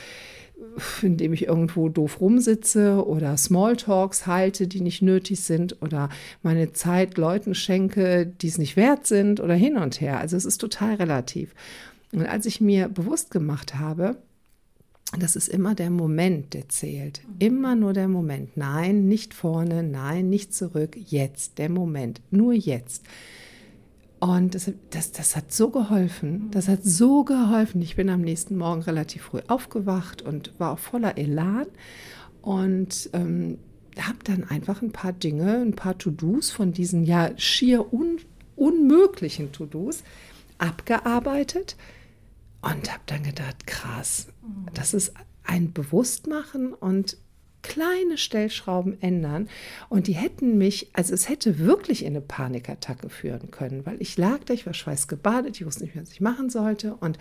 indem 1.02 1.32
ich 1.32 1.46
irgendwo 1.46 1.88
doof 1.88 2.20
rumsitze 2.20 3.06
oder 3.06 3.36
Smalltalks 3.36 4.26
halte, 4.26 4.66
die 4.66 4.80
nicht 4.80 5.02
nötig 5.02 5.40
sind 5.40 5.80
oder 5.80 6.08
meine 6.42 6.72
Zeit 6.72 7.18
Leuten 7.18 7.54
schenke, 7.54 8.26
die 8.26 8.48
es 8.48 8.58
nicht 8.58 8.76
wert 8.76 9.06
sind 9.06 9.40
oder 9.40 9.54
hin 9.54 9.76
und 9.76 10.00
her. 10.00 10.18
Also 10.18 10.36
es 10.36 10.44
ist 10.44 10.58
total 10.58 10.94
relativ. 10.94 11.54
Und 12.12 12.26
als 12.26 12.46
ich 12.46 12.60
mir 12.60 12.88
bewusst 12.88 13.30
gemacht 13.30 13.76
habe, 13.76 14.16
das 15.18 15.36
ist 15.36 15.48
immer 15.48 15.74
der 15.74 15.90
Moment, 15.90 16.54
der 16.54 16.68
zählt. 16.68 17.22
Immer 17.38 17.74
nur 17.74 17.92
der 17.92 18.08
Moment. 18.08 18.56
Nein, 18.56 19.08
nicht 19.08 19.34
vorne, 19.34 19.82
nein, 19.82 20.30
nicht 20.30 20.54
zurück. 20.54 20.96
Jetzt, 20.96 21.58
der 21.58 21.68
Moment. 21.68 22.22
Nur 22.30 22.54
jetzt. 22.54 23.04
Und 24.20 24.54
das, 24.54 24.70
das, 24.90 25.12
das 25.12 25.36
hat 25.36 25.52
so 25.52 25.70
geholfen. 25.70 26.48
Das 26.50 26.68
hat 26.68 26.84
so 26.84 27.24
geholfen. 27.24 27.82
Ich 27.82 27.96
bin 27.96 28.08
am 28.08 28.22
nächsten 28.22 28.56
Morgen 28.56 28.82
relativ 28.82 29.22
früh 29.22 29.40
aufgewacht 29.48 30.22
und 30.22 30.52
war 30.58 30.72
auch 30.72 30.78
voller 30.78 31.18
Elan. 31.18 31.66
Und 32.40 33.10
ähm, 33.12 33.58
habe 33.98 34.18
dann 34.24 34.44
einfach 34.44 34.80
ein 34.80 34.92
paar 34.92 35.12
Dinge, 35.12 35.58
ein 35.58 35.74
paar 35.74 35.98
To-Dos 35.98 36.50
von 36.50 36.72
diesen 36.72 37.04
ja 37.04 37.30
schier 37.36 37.92
un, 37.92 38.18
unmöglichen 38.56 39.52
To-Dos 39.52 40.02
abgearbeitet 40.58 41.76
und 42.62 42.92
habe 42.92 43.02
dann 43.06 43.22
gedacht, 43.22 43.66
krass, 43.66 44.28
das 44.72 44.94
ist 44.94 45.12
ein 45.44 45.72
Bewusstmachen 45.72 46.72
und 46.72 47.16
kleine 47.62 48.18
Stellschrauben 48.18 49.00
ändern. 49.00 49.48
Und 49.88 50.06
die 50.06 50.14
hätten 50.14 50.58
mich, 50.58 50.90
also 50.92 51.14
es 51.14 51.28
hätte 51.28 51.58
wirklich 51.58 52.02
in 52.02 52.08
eine 52.08 52.20
Panikattacke 52.20 53.08
führen 53.08 53.50
können, 53.50 53.86
weil 53.86 54.00
ich 54.00 54.16
lag 54.16 54.44
da, 54.44 54.54
ich 54.54 54.66
war 54.66 54.74
schweißgebadet, 54.74 55.56
ich 55.56 55.66
wusste 55.66 55.84
nicht 55.84 55.96
was 55.96 56.12
ich 56.12 56.20
machen 56.20 56.50
sollte. 56.50 56.94
Und 56.94 57.18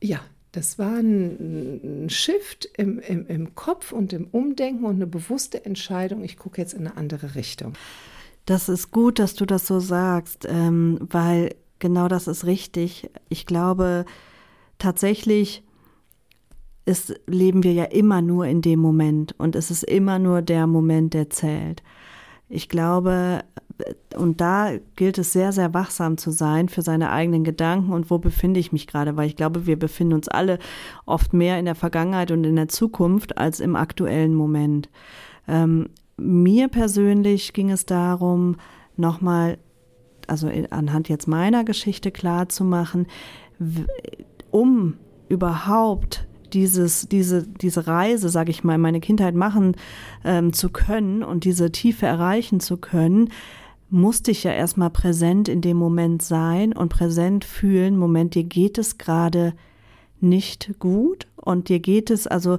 ja, 0.00 0.20
das 0.52 0.78
war 0.78 0.96
ein, 0.98 2.04
ein 2.04 2.10
Shift 2.10 2.68
im, 2.76 2.98
im, 2.98 3.26
im 3.26 3.54
Kopf 3.54 3.92
und 3.92 4.12
im 4.12 4.26
Umdenken 4.26 4.84
und 4.84 4.96
eine 4.96 5.06
bewusste 5.06 5.64
Entscheidung, 5.64 6.22
ich 6.22 6.36
gucke 6.36 6.60
jetzt 6.60 6.74
in 6.74 6.86
eine 6.86 6.96
andere 6.96 7.34
Richtung. 7.34 7.72
Das 8.44 8.68
ist 8.68 8.90
gut, 8.90 9.18
dass 9.18 9.34
du 9.34 9.46
das 9.46 9.66
so 9.66 9.80
sagst, 9.80 10.46
ähm, 10.48 10.98
weil 11.00 11.54
genau 11.82 12.08
das 12.08 12.28
ist 12.28 12.46
richtig. 12.46 13.10
Ich 13.28 13.44
glaube, 13.44 14.06
tatsächlich 14.78 15.62
ist, 16.86 17.20
leben 17.26 17.62
wir 17.62 17.72
ja 17.72 17.84
immer 17.84 18.22
nur 18.22 18.46
in 18.46 18.62
dem 18.62 18.78
Moment 18.80 19.34
und 19.38 19.54
es 19.54 19.70
ist 19.70 19.82
immer 19.82 20.18
nur 20.18 20.40
der 20.40 20.66
Moment, 20.66 21.12
der 21.12 21.28
zählt. 21.28 21.82
Ich 22.48 22.68
glaube, 22.68 23.44
und 24.16 24.40
da 24.40 24.72
gilt 24.96 25.18
es 25.18 25.32
sehr, 25.32 25.52
sehr 25.52 25.74
wachsam 25.74 26.18
zu 26.18 26.30
sein 26.30 26.68
für 26.68 26.82
seine 26.82 27.10
eigenen 27.10 27.44
Gedanken 27.44 27.92
und 27.92 28.10
wo 28.10 28.18
befinde 28.18 28.60
ich 28.60 28.72
mich 28.72 28.86
gerade, 28.86 29.16
weil 29.16 29.26
ich 29.26 29.36
glaube, 29.36 29.66
wir 29.66 29.78
befinden 29.78 30.14
uns 30.14 30.28
alle 30.28 30.58
oft 31.04 31.32
mehr 31.32 31.58
in 31.58 31.64
der 31.64 31.74
Vergangenheit 31.74 32.30
und 32.30 32.44
in 32.44 32.56
der 32.56 32.68
Zukunft 32.68 33.38
als 33.38 33.58
im 33.58 33.74
aktuellen 33.74 34.34
Moment. 34.34 34.88
Ähm, 35.48 35.88
mir 36.16 36.68
persönlich 36.68 37.52
ging 37.52 37.70
es 37.70 37.86
darum, 37.86 38.56
nochmal 38.96 39.58
also 40.28 40.50
anhand 40.70 41.08
jetzt 41.08 41.28
meiner 41.28 41.64
Geschichte 41.64 42.10
klar 42.10 42.48
zu 42.48 42.64
machen, 42.64 43.06
um 44.50 44.94
überhaupt 45.28 46.26
dieses, 46.52 47.08
diese, 47.08 47.46
diese 47.46 47.86
Reise, 47.86 48.28
sage 48.28 48.50
ich 48.50 48.64
mal, 48.64 48.78
meine 48.78 49.00
Kindheit 49.00 49.34
machen 49.34 49.76
ähm, 50.24 50.52
zu 50.52 50.70
können 50.70 51.22
und 51.22 51.44
diese 51.44 51.72
Tiefe 51.72 52.06
erreichen 52.06 52.60
zu 52.60 52.76
können, 52.76 53.30
musste 53.88 54.30
ich 54.30 54.44
ja 54.44 54.52
erstmal 54.52 54.90
präsent 54.90 55.48
in 55.48 55.60
dem 55.60 55.76
Moment 55.76 56.22
sein 56.22 56.72
und 56.72 56.88
präsent 56.88 57.44
fühlen, 57.44 57.96
Moment, 57.96 58.34
dir 58.34 58.44
geht 58.44 58.78
es 58.78 58.98
gerade 58.98 59.54
nicht 60.20 60.74
gut 60.78 61.26
und 61.36 61.68
dir 61.68 61.80
geht 61.80 62.10
es, 62.10 62.26
also 62.26 62.58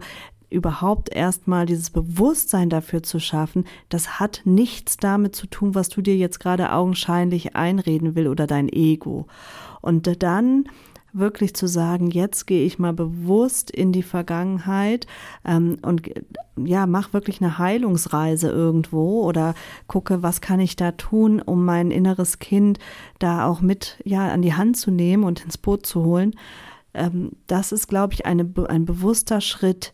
überhaupt 0.54 1.14
erstmal 1.14 1.66
dieses 1.66 1.90
Bewusstsein 1.90 2.70
dafür 2.70 3.04
zu 3.04 3.20
schaffen, 3.20 3.66
das 3.90 4.20
hat 4.20 4.42
nichts 4.46 4.98
damit 4.98 5.36
zu 5.36 5.48
tun, 5.48 5.76
was 5.76 5.90
du 5.90 6.02
dir 6.02 6.16
jetzt 6.16 6.40
gerade 6.40 6.72
augenscheinlich 6.72 7.56
einreden 7.56 8.16
will 8.16 8.28
oder 8.28 8.48
dein 8.48 8.70
Ego. 8.70 9.28
Und 9.82 10.24
dann 10.24 10.66
wirklich 11.14 11.56
zu 11.56 11.68
sagen, 11.68 12.10
jetzt 12.10 12.48
gehe 12.48 12.66
ich 12.66 12.80
mal 12.80 12.94
bewusst 12.94 13.70
in 13.70 13.92
die 13.92 14.02
Vergangenheit 14.02 15.06
ähm, 15.46 15.78
und 15.84 16.10
ja, 16.56 16.88
mach 16.88 17.14
wirklich 17.14 17.40
eine 17.40 17.60
Heilungsreise 17.60 18.50
irgendwo 18.50 19.24
oder 19.24 19.54
gucke, 19.88 20.24
was 20.24 20.42
kann 20.42 20.60
ich 20.60 20.76
da 20.76 20.92
tun, 20.92 21.40
um 21.40 21.66
mein 21.66 21.92
inneres 21.92 22.40
Kind 22.40 22.80
da 23.20 23.46
auch 23.46 23.62
mit 23.62 24.00
ja 24.04 24.28
an 24.30 24.42
die 24.42 24.56
Hand 24.56 24.76
zu 24.76 24.90
nehmen 24.90 25.24
und 25.24 25.46
ins 25.46 25.60
Boot 25.60 25.86
zu 25.86 26.04
holen 26.04 26.36
ähm, 26.94 27.32
das 27.48 27.72
ist, 27.72 27.88
glaube 27.88 28.14
ich, 28.14 28.26
eine, 28.26 28.50
ein 28.68 28.86
bewusster 28.86 29.42
Schritt. 29.42 29.94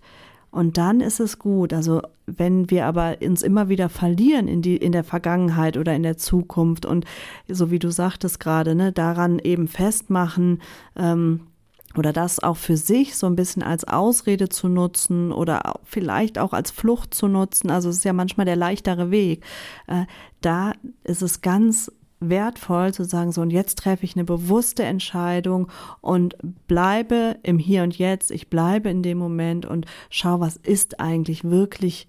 Und 0.52 0.78
dann 0.78 1.00
ist 1.00 1.20
es 1.20 1.38
gut. 1.38 1.74
Also 1.74 2.02
wenn 2.26 2.70
wir 2.70 2.86
aber 2.86 3.18
uns 3.22 3.44
immer 3.44 3.70
wieder 3.70 3.90
verlieren 3.90 4.48
in 4.48 4.62
die 4.62 4.78
in 4.78 4.92
der 4.92 5.04
Vergangenheit 5.04 5.78
oder 5.78 5.94
in 5.96 6.04
der 6.04 6.18
Zukunft 6.18 6.86
und 6.86 7.06
so 7.48 7.72
wie 7.72 7.80
du 7.80 7.92
sagtest 7.92 8.40
gerade, 8.40 8.76
ne, 8.76 8.92
daran 8.92 9.40
eben 9.40 9.68
festmachen 9.68 10.62
ähm, 10.96 11.42
oder 11.96 12.14
das 12.14 12.42
auch 12.42 12.58
für 12.58 12.78
sich 12.78 13.16
so 13.16 13.28
ein 13.28 13.36
bisschen 13.36 13.64
als 13.64 13.84
Ausrede 13.84 14.50
zu 14.50 14.68
nutzen 14.68 15.32
oder 15.32 15.80
vielleicht 15.84 16.38
auch 16.38 16.54
als 16.54 16.72
Flucht 16.72 17.14
zu 17.14 17.28
nutzen. 17.28 17.70
Also 17.72 17.90
es 17.90 17.98
ist 17.98 18.06
ja 18.06 18.14
manchmal 18.14 18.46
der 18.46 18.56
leichtere 18.56 19.12
Weg. 19.12 19.44
Äh, 19.88 20.06
da 20.42 20.74
ist 21.04 21.22
es 21.22 21.42
ganz 21.42 21.92
wertvoll 22.20 22.94
zu 22.94 23.04
sagen, 23.06 23.32
so 23.32 23.42
und 23.42 23.52
jetzt 23.52 23.78
treffe 23.80 24.04
ich 24.04 24.16
eine 24.16 24.26
bewusste 24.26 24.84
Entscheidung 24.84 25.68
und 26.02 26.36
bleibe 26.68 27.38
im 27.44 27.60
Hier 27.60 27.84
und 27.84 27.98
Jetzt, 27.98 28.32
ich 28.32 28.50
bleibe 28.50 28.90
in 28.90 29.04
dem 29.04 29.18
Moment 29.18 29.66
und 29.66 29.86
schau, 30.10 30.40
was 30.40 30.58
ist 30.58 31.00
eigentlich 31.00 31.44
wirklich 31.44 32.08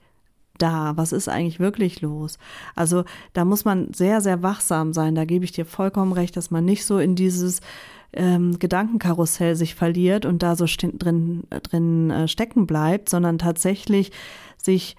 da? 0.58 0.92
Was 0.96 1.12
ist 1.12 1.28
eigentlich 1.28 1.60
wirklich 1.60 2.00
los? 2.00 2.38
Also 2.74 3.04
da 3.32 3.44
muss 3.44 3.64
man 3.64 3.92
sehr, 3.94 4.20
sehr 4.20 4.42
wachsam 4.42 4.92
sein. 4.92 5.14
Da 5.14 5.24
gebe 5.24 5.44
ich 5.44 5.52
dir 5.52 5.64
vollkommen 5.64 6.12
recht, 6.12 6.36
dass 6.36 6.50
man 6.50 6.64
nicht 6.64 6.84
so 6.84 6.98
in 6.98 7.14
dieses 7.14 7.60
ähm, 8.12 8.58
Gedankenkarussell 8.58 9.56
sich 9.56 9.74
verliert 9.74 10.26
und 10.26 10.42
da 10.42 10.56
so 10.56 10.66
drin, 10.66 11.44
drin 11.48 12.10
äh, 12.10 12.28
stecken 12.28 12.66
bleibt, 12.66 13.08
sondern 13.08 13.38
tatsächlich 13.38 14.12
sich 14.56 14.96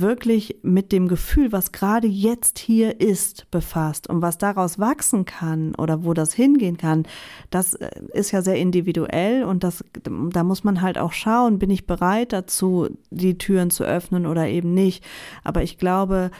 wirklich 0.00 0.56
mit 0.62 0.92
dem 0.92 1.08
Gefühl, 1.08 1.52
was 1.52 1.72
gerade 1.72 2.06
jetzt 2.06 2.58
hier 2.58 3.00
ist, 3.00 3.50
befasst 3.50 4.08
und 4.08 4.22
was 4.22 4.38
daraus 4.38 4.78
wachsen 4.78 5.24
kann 5.24 5.74
oder 5.74 6.04
wo 6.04 6.14
das 6.14 6.32
hingehen 6.32 6.76
kann, 6.76 7.04
das 7.50 7.74
äh, 7.74 7.90
ist 8.12 8.30
ja 8.30 8.42
sehr 8.42 8.56
individuell 8.56 9.44
und 9.44 9.64
das, 9.64 9.84
da 10.02 10.44
muss 10.44 10.64
man 10.64 10.82
halt 10.82 10.98
auch 10.98 11.12
schauen, 11.12 11.58
bin 11.58 11.70
ich 11.70 11.86
bereit 11.86 12.32
dazu, 12.32 12.88
die 13.10 13.38
Türen 13.38 13.70
zu 13.70 13.84
öffnen 13.84 14.26
oder 14.26 14.48
eben 14.48 14.74
nicht. 14.74 15.04
Aber 15.44 15.62
ich 15.62 15.78
glaube, 15.78 16.30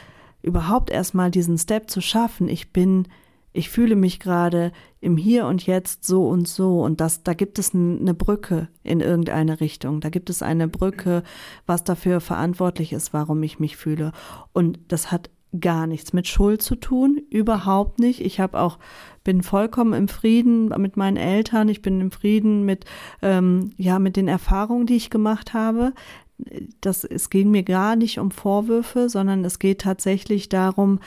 überhaupt 0.41 0.89
erstmal 0.89 1.31
diesen 1.31 1.57
Step 1.57 1.89
zu 1.89 2.01
schaffen, 2.01 2.47
ich 2.47 2.71
bin 2.71 3.07
ich 3.51 3.69
fühle 3.69 3.95
mich 3.95 4.19
gerade 4.19 4.71
im 5.01 5.17
Hier 5.17 5.45
und 5.45 5.65
Jetzt 5.65 6.05
so 6.05 6.27
und 6.27 6.47
so 6.47 6.81
und 6.81 7.01
das, 7.01 7.23
da 7.23 7.33
gibt 7.33 7.57
es 7.59 7.73
eine 7.73 8.13
Brücke 8.13 8.67
in 8.83 8.99
irgendeine 8.99 9.59
Richtung. 9.59 10.01
Da 10.01 10.09
gibt 10.09 10.29
es 10.29 10.41
eine 10.41 10.67
Brücke, 10.67 11.23
was 11.65 11.83
dafür 11.83 12.21
verantwortlich 12.21 12.93
ist, 12.93 13.13
warum 13.13 13.41
ich 13.43 13.59
mich 13.59 13.77
fühle. 13.77 14.11
Und 14.53 14.79
das 14.87 15.11
hat 15.11 15.29
gar 15.59 15.87
nichts 15.87 16.13
mit 16.13 16.27
Schuld 16.27 16.61
zu 16.61 16.75
tun, 16.75 17.21
überhaupt 17.29 17.99
nicht. 17.99 18.21
Ich 18.21 18.39
habe 18.39 18.59
auch 18.59 18.77
bin 19.23 19.41
vollkommen 19.41 19.93
im 19.93 20.07
Frieden 20.07 20.69
mit 20.77 20.95
meinen 20.95 21.17
Eltern. 21.17 21.69
Ich 21.69 21.81
bin 21.81 21.99
im 22.01 22.11
Frieden 22.11 22.65
mit 22.65 22.85
ähm, 23.21 23.71
ja 23.75 23.99
mit 23.99 24.15
den 24.15 24.27
Erfahrungen, 24.27 24.85
die 24.85 24.95
ich 24.95 25.09
gemacht 25.09 25.53
habe. 25.53 25.93
Das 26.81 27.03
es 27.03 27.29
ging 27.29 27.49
mir 27.51 27.63
gar 27.63 27.95
nicht 27.95 28.19
um 28.19 28.31
Vorwürfe, 28.31 29.09
sondern 29.09 29.43
es 29.43 29.59
geht 29.59 29.81
tatsächlich 29.81 30.49
darum, 30.49 30.99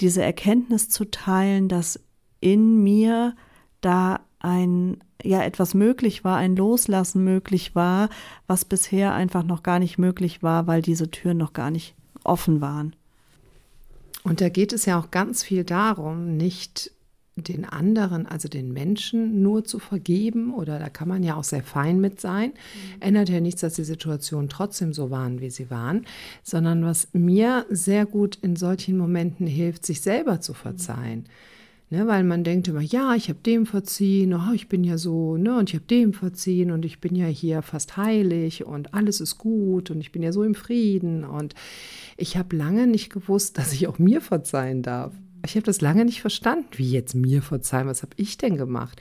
diese 0.00 0.22
Erkenntnis 0.22 0.88
zu 0.88 1.10
teilen, 1.10 1.68
dass 1.68 2.00
in 2.40 2.82
mir 2.82 3.34
da 3.80 4.20
ein 4.38 4.98
ja 5.22 5.42
etwas 5.42 5.74
möglich 5.74 6.24
war, 6.24 6.36
ein 6.36 6.56
Loslassen 6.56 7.24
möglich 7.24 7.74
war, 7.74 8.08
was 8.46 8.64
bisher 8.64 9.14
einfach 9.14 9.42
noch 9.42 9.62
gar 9.62 9.78
nicht 9.78 9.98
möglich 9.98 10.42
war, 10.42 10.66
weil 10.66 10.82
diese 10.82 11.10
Türen 11.10 11.38
noch 11.38 11.52
gar 11.52 11.70
nicht 11.70 11.94
offen 12.22 12.60
waren. 12.60 12.94
Und 14.24 14.40
da 14.40 14.48
geht 14.48 14.72
es 14.72 14.86
ja 14.86 14.98
auch 14.98 15.10
ganz 15.10 15.42
viel 15.42 15.64
darum, 15.64 16.36
nicht 16.36 16.90
den 17.36 17.64
anderen, 17.66 18.26
also 18.26 18.48
den 18.48 18.72
Menschen 18.72 19.42
nur 19.42 19.64
zu 19.64 19.78
vergeben 19.78 20.54
oder 20.54 20.78
da 20.78 20.88
kann 20.88 21.08
man 21.08 21.22
ja 21.22 21.36
auch 21.36 21.44
sehr 21.44 21.62
fein 21.62 22.00
mit 22.00 22.20
sein, 22.20 22.50
mhm. 22.50 23.00
ändert 23.00 23.28
ja 23.28 23.40
nichts, 23.40 23.60
dass 23.60 23.74
die 23.74 23.84
Situationen 23.84 24.48
trotzdem 24.48 24.92
so 24.92 25.10
waren, 25.10 25.40
wie 25.40 25.50
sie 25.50 25.70
waren, 25.70 26.06
sondern 26.42 26.84
was 26.84 27.08
mir 27.12 27.66
sehr 27.68 28.06
gut 28.06 28.36
in 28.36 28.56
solchen 28.56 28.96
Momenten 28.96 29.46
hilft, 29.46 29.84
sich 29.84 30.00
selber 30.00 30.40
zu 30.40 30.54
verzeihen. 30.54 31.20
Mhm. 31.20 31.56
Ne, 31.88 32.04
weil 32.08 32.24
man 32.24 32.42
denkt 32.42 32.66
immer, 32.66 32.80
ja, 32.80 33.14
ich 33.14 33.28
habe 33.28 33.38
dem 33.46 33.64
verziehen, 33.64 34.34
oh, 34.34 34.52
ich 34.52 34.68
bin 34.68 34.82
ja 34.82 34.98
so, 34.98 35.36
ne, 35.36 35.56
und 35.56 35.70
ich 35.70 35.76
habe 35.76 35.84
dem 35.84 36.14
verziehen 36.14 36.72
und 36.72 36.84
ich 36.84 37.00
bin 37.00 37.14
ja 37.14 37.26
hier 37.26 37.62
fast 37.62 37.96
heilig 37.96 38.66
und 38.66 38.92
alles 38.92 39.20
ist 39.20 39.38
gut 39.38 39.92
und 39.92 40.00
ich 40.00 40.10
bin 40.10 40.20
ja 40.20 40.32
so 40.32 40.42
im 40.42 40.56
Frieden 40.56 41.22
und 41.22 41.54
ich 42.16 42.36
habe 42.36 42.56
lange 42.56 42.88
nicht 42.88 43.12
gewusst, 43.12 43.56
dass 43.56 43.72
ich 43.72 43.86
auch 43.86 44.00
mir 44.00 44.20
verzeihen 44.20 44.82
darf. 44.82 45.12
Ich 45.46 45.56
habe 45.56 45.64
das 45.64 45.80
lange 45.80 46.04
nicht 46.04 46.20
verstanden. 46.20 46.68
Wie 46.72 46.90
jetzt 46.90 47.14
mir 47.14 47.40
verzeihen, 47.40 47.86
was 47.86 48.02
habe 48.02 48.12
ich 48.16 48.36
denn 48.36 48.56
gemacht? 48.56 49.00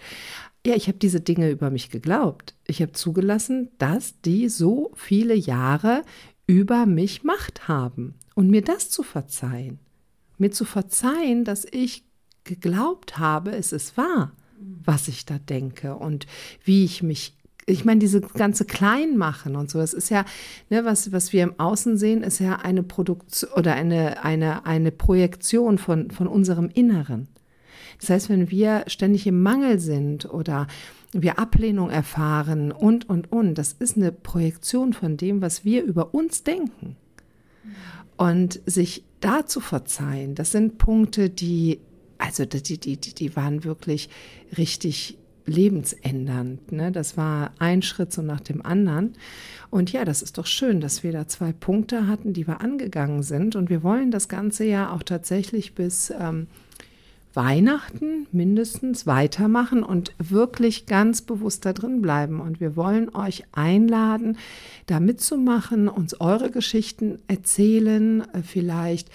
Ja, 0.65 0.75
ich 0.75 0.87
habe 0.87 0.97
diese 0.97 1.19
Dinge 1.19 1.49
über 1.49 1.69
mich 1.69 1.89
geglaubt. 1.89 2.55
Ich 2.65 2.81
habe 2.81 2.93
zugelassen, 2.93 3.69
dass 3.77 4.21
die 4.21 4.49
so 4.49 4.91
viele 4.95 5.35
Jahre 5.35 6.03
über 6.47 6.85
mich 6.85 7.23
Macht 7.23 7.67
haben. 7.67 8.15
Und 8.35 8.49
mir 8.49 8.61
das 8.61 8.89
zu 8.89 9.03
verzeihen, 9.03 9.79
mir 10.37 10.51
zu 10.51 10.65
verzeihen, 10.65 11.45
dass 11.45 11.65
ich 11.65 12.03
geglaubt 12.43 13.17
habe, 13.17 13.51
es 13.51 13.71
ist 13.71 13.97
wahr, 13.97 14.33
was 14.83 15.07
ich 15.07 15.25
da 15.25 15.39
denke 15.39 15.95
und 15.95 16.27
wie 16.63 16.85
ich 16.85 17.01
mich 17.01 17.35
ich 17.67 17.83
meine, 17.83 17.99
diese 17.99 18.21
ganze 18.21 18.65
Kleinmachen 18.65 19.55
und 19.55 19.71
so, 19.71 19.79
das 19.79 19.93
ist 19.93 20.09
ja, 20.09 20.23
ne, 20.69 20.85
was, 20.85 21.11
was 21.11 21.33
wir 21.33 21.43
im 21.43 21.59
Außen 21.59 21.97
sehen, 21.97 22.21
ist 22.21 22.39
ja 22.39 22.57
eine 22.57 22.83
Produktion 22.83 23.49
oder 23.53 23.73
eine, 23.73 24.23
eine, 24.23 24.65
eine 24.65 24.91
Projektion 24.91 25.77
von, 25.77 26.11
von 26.11 26.27
unserem 26.27 26.69
Inneren. 26.69 27.27
Das 27.99 28.09
heißt, 28.09 28.29
wenn 28.29 28.51
wir 28.51 28.83
ständig 28.87 29.25
im 29.25 29.41
Mangel 29.41 29.79
sind 29.79 30.31
oder 30.31 30.67
wir 31.11 31.39
Ablehnung 31.39 31.89
erfahren 31.89 32.71
und, 32.71 33.09
und, 33.09 33.31
und, 33.31 33.55
das 33.55 33.73
ist 33.73 33.95
eine 33.95 34.11
Projektion 34.11 34.93
von 34.93 35.17
dem, 35.17 35.41
was 35.41 35.65
wir 35.65 35.83
über 35.83 36.13
uns 36.13 36.43
denken. 36.43 36.97
Und 38.17 38.61
sich 38.65 39.03
da 39.21 39.45
zu 39.45 39.59
verzeihen, 39.59 40.35
das 40.35 40.51
sind 40.51 40.77
Punkte, 40.77 41.29
die, 41.29 41.79
also 42.17 42.45
die, 42.45 42.61
die, 42.61 42.97
die, 42.97 43.13
die 43.13 43.35
waren 43.35 43.63
wirklich 43.63 44.09
richtig 44.57 45.17
lebensändernd. 45.45 46.71
Ne? 46.71 46.91
Das 46.91 47.17
war 47.17 47.51
ein 47.59 47.81
Schritt 47.81 48.11
so 48.11 48.21
nach 48.21 48.41
dem 48.41 48.65
anderen. 48.65 49.13
Und 49.69 49.91
ja, 49.91 50.05
das 50.05 50.21
ist 50.21 50.37
doch 50.37 50.45
schön, 50.45 50.79
dass 50.81 51.03
wir 51.03 51.11
da 51.11 51.27
zwei 51.27 51.51
Punkte 51.51 52.07
hatten, 52.07 52.33
die 52.33 52.47
wir 52.47 52.61
angegangen 52.61 53.23
sind. 53.23 53.55
Und 53.55 53.69
wir 53.69 53.83
wollen 53.83 54.11
das 54.11 54.29
Ganze 54.29 54.65
ja 54.65 54.91
auch 54.91 55.03
tatsächlich 55.03 55.75
bis 55.75 56.11
ähm, 56.17 56.47
Weihnachten 57.35 58.27
mindestens 58.31 59.05
weitermachen 59.05 59.83
und 59.83 60.13
wirklich 60.17 60.85
ganz 60.85 61.21
bewusst 61.21 61.65
da 61.65 61.73
drin 61.73 62.01
bleiben. 62.01 62.39
Und 62.39 62.59
wir 62.59 62.75
wollen 62.75 63.13
euch 63.13 63.43
einladen, 63.51 64.37
da 64.85 64.99
mitzumachen, 64.99 65.87
uns 65.87 66.19
eure 66.19 66.49
Geschichten 66.49 67.19
erzählen, 67.27 68.21
äh, 68.33 68.41
vielleicht 68.41 69.09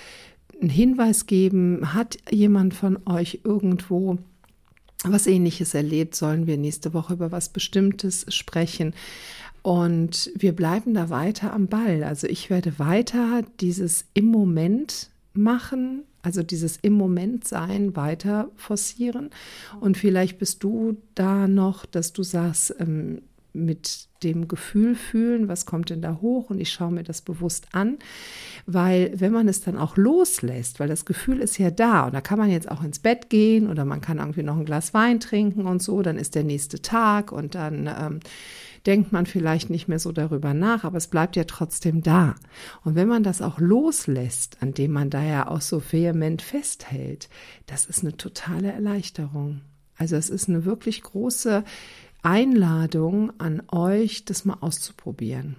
einen 0.60 0.70
Hinweis 0.70 1.26
geben. 1.26 1.94
Hat 1.94 2.18
jemand 2.30 2.74
von 2.74 2.98
euch 3.06 3.40
irgendwo 3.44 4.18
was 5.04 5.26
ähnliches 5.26 5.74
erlebt, 5.74 6.14
sollen 6.14 6.46
wir 6.46 6.56
nächste 6.56 6.92
Woche 6.92 7.14
über 7.14 7.32
was 7.32 7.48
Bestimmtes 7.48 8.26
sprechen. 8.28 8.94
Und 9.62 10.30
wir 10.34 10.52
bleiben 10.52 10.94
da 10.94 11.10
weiter 11.10 11.52
am 11.52 11.66
Ball. 11.66 12.02
Also 12.02 12.26
ich 12.26 12.50
werde 12.50 12.78
weiter 12.78 13.42
dieses 13.60 14.06
im 14.14 14.26
Moment 14.26 15.10
machen, 15.32 16.04
also 16.22 16.42
dieses 16.42 16.78
im 16.78 16.94
Moment 16.94 17.46
sein 17.46 17.96
weiter 17.96 18.50
forcieren. 18.56 19.30
Und 19.80 19.96
vielleicht 19.96 20.38
bist 20.38 20.62
du 20.62 20.96
da 21.14 21.46
noch, 21.46 21.86
dass 21.86 22.12
du 22.12 22.22
sagst, 22.22 22.74
ähm, 22.78 23.22
mit 23.52 24.08
dem 24.22 24.48
Gefühl 24.48 24.94
fühlen, 24.94 25.48
was 25.48 25.66
kommt 25.66 25.90
denn 25.90 26.02
da 26.02 26.18
hoch 26.20 26.50
und 26.50 26.60
ich 26.60 26.70
schaue 26.72 26.92
mir 26.92 27.02
das 27.02 27.22
bewusst 27.22 27.68
an, 27.72 27.98
weil 28.66 29.12
wenn 29.14 29.32
man 29.32 29.48
es 29.48 29.62
dann 29.62 29.78
auch 29.78 29.96
loslässt, 29.96 30.78
weil 30.78 30.88
das 30.88 31.04
Gefühl 31.04 31.40
ist 31.40 31.58
ja 31.58 31.70
da 31.70 32.04
und 32.04 32.14
da 32.14 32.20
kann 32.20 32.38
man 32.38 32.50
jetzt 32.50 32.70
auch 32.70 32.82
ins 32.82 32.98
Bett 32.98 33.30
gehen 33.30 33.68
oder 33.68 33.84
man 33.84 34.00
kann 34.00 34.18
irgendwie 34.18 34.42
noch 34.42 34.56
ein 34.56 34.64
Glas 34.64 34.92
Wein 34.94 35.20
trinken 35.20 35.66
und 35.66 35.82
so, 35.82 36.02
dann 36.02 36.18
ist 36.18 36.34
der 36.34 36.44
nächste 36.44 36.82
Tag 36.82 37.32
und 37.32 37.54
dann 37.54 37.86
ähm, 37.86 38.20
denkt 38.86 39.12
man 39.12 39.26
vielleicht 39.26 39.70
nicht 39.70 39.88
mehr 39.88 39.98
so 39.98 40.12
darüber 40.12 40.54
nach, 40.54 40.84
aber 40.84 40.96
es 40.96 41.08
bleibt 41.08 41.36
ja 41.36 41.44
trotzdem 41.44 42.02
da. 42.02 42.34
Und 42.84 42.94
wenn 42.94 43.08
man 43.08 43.22
das 43.22 43.42
auch 43.42 43.58
loslässt, 43.58 44.58
an 44.60 44.72
dem 44.72 44.92
man 44.92 45.10
da 45.10 45.22
ja 45.22 45.48
auch 45.48 45.60
so 45.60 45.82
vehement 45.90 46.42
festhält, 46.42 47.28
das 47.66 47.86
ist 47.86 48.02
eine 48.02 48.16
totale 48.16 48.72
Erleichterung. 48.72 49.60
Also 49.96 50.16
es 50.16 50.30
ist 50.30 50.48
eine 50.48 50.64
wirklich 50.64 51.02
große 51.02 51.62
Einladung 52.22 53.32
an 53.38 53.62
euch, 53.72 54.24
das 54.24 54.44
mal 54.44 54.58
auszuprobieren. 54.60 55.56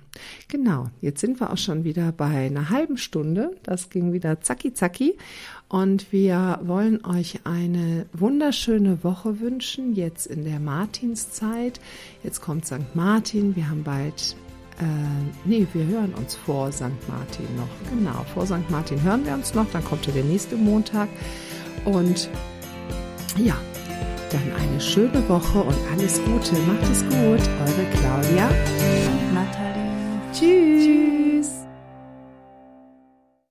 Genau, 0.47 0.87
jetzt 1.01 1.21
sind 1.21 1.39
wir 1.39 1.51
auch 1.51 1.57
schon 1.57 1.83
wieder 1.83 2.11
bei 2.11 2.47
einer 2.47 2.69
halben 2.69 2.97
Stunde. 2.97 3.57
Das 3.63 3.89
ging 3.89 4.13
wieder 4.13 4.41
zacki 4.41 4.73
zacki. 4.73 5.17
Und 5.67 6.11
wir 6.11 6.59
wollen 6.63 7.03
euch 7.05 7.39
eine 7.45 8.05
wunderschöne 8.13 9.03
Woche 9.03 9.39
wünschen, 9.39 9.95
jetzt 9.95 10.27
in 10.27 10.43
der 10.43 10.59
Martinszeit. 10.59 11.79
Jetzt 12.23 12.41
kommt 12.41 12.65
St. 12.65 12.93
Martin. 12.93 13.55
Wir 13.55 13.69
haben 13.69 13.83
bald 13.83 14.35
äh, 14.79 14.83
nee, 15.45 15.67
wir 15.73 15.85
hören 15.85 16.13
uns 16.15 16.35
vor 16.35 16.71
St. 16.71 16.83
Martin 17.07 17.45
noch. 17.55 17.67
Genau, 17.89 18.25
vor 18.33 18.45
St. 18.45 18.69
Martin 18.69 19.01
hören 19.01 19.25
wir 19.25 19.33
uns 19.33 19.53
noch. 19.53 19.69
Dann 19.71 19.83
kommt 19.85 20.07
ja 20.07 20.13
der 20.13 20.23
nächste 20.23 20.55
Montag. 20.55 21.07
Und 21.85 22.29
ja, 23.37 23.55
dann 24.31 24.53
eine 24.53 24.79
schöne 24.79 25.27
Woche 25.27 25.59
und 25.59 25.77
alles 25.91 26.19
Gute. 26.23 26.55
Macht 26.61 26.89
es 26.89 27.03
gut. 27.03 27.41
Eure 27.59 27.85
Claudia 27.93 28.49
Nathalie. 29.33 29.91
Tschüss. 30.33 31.60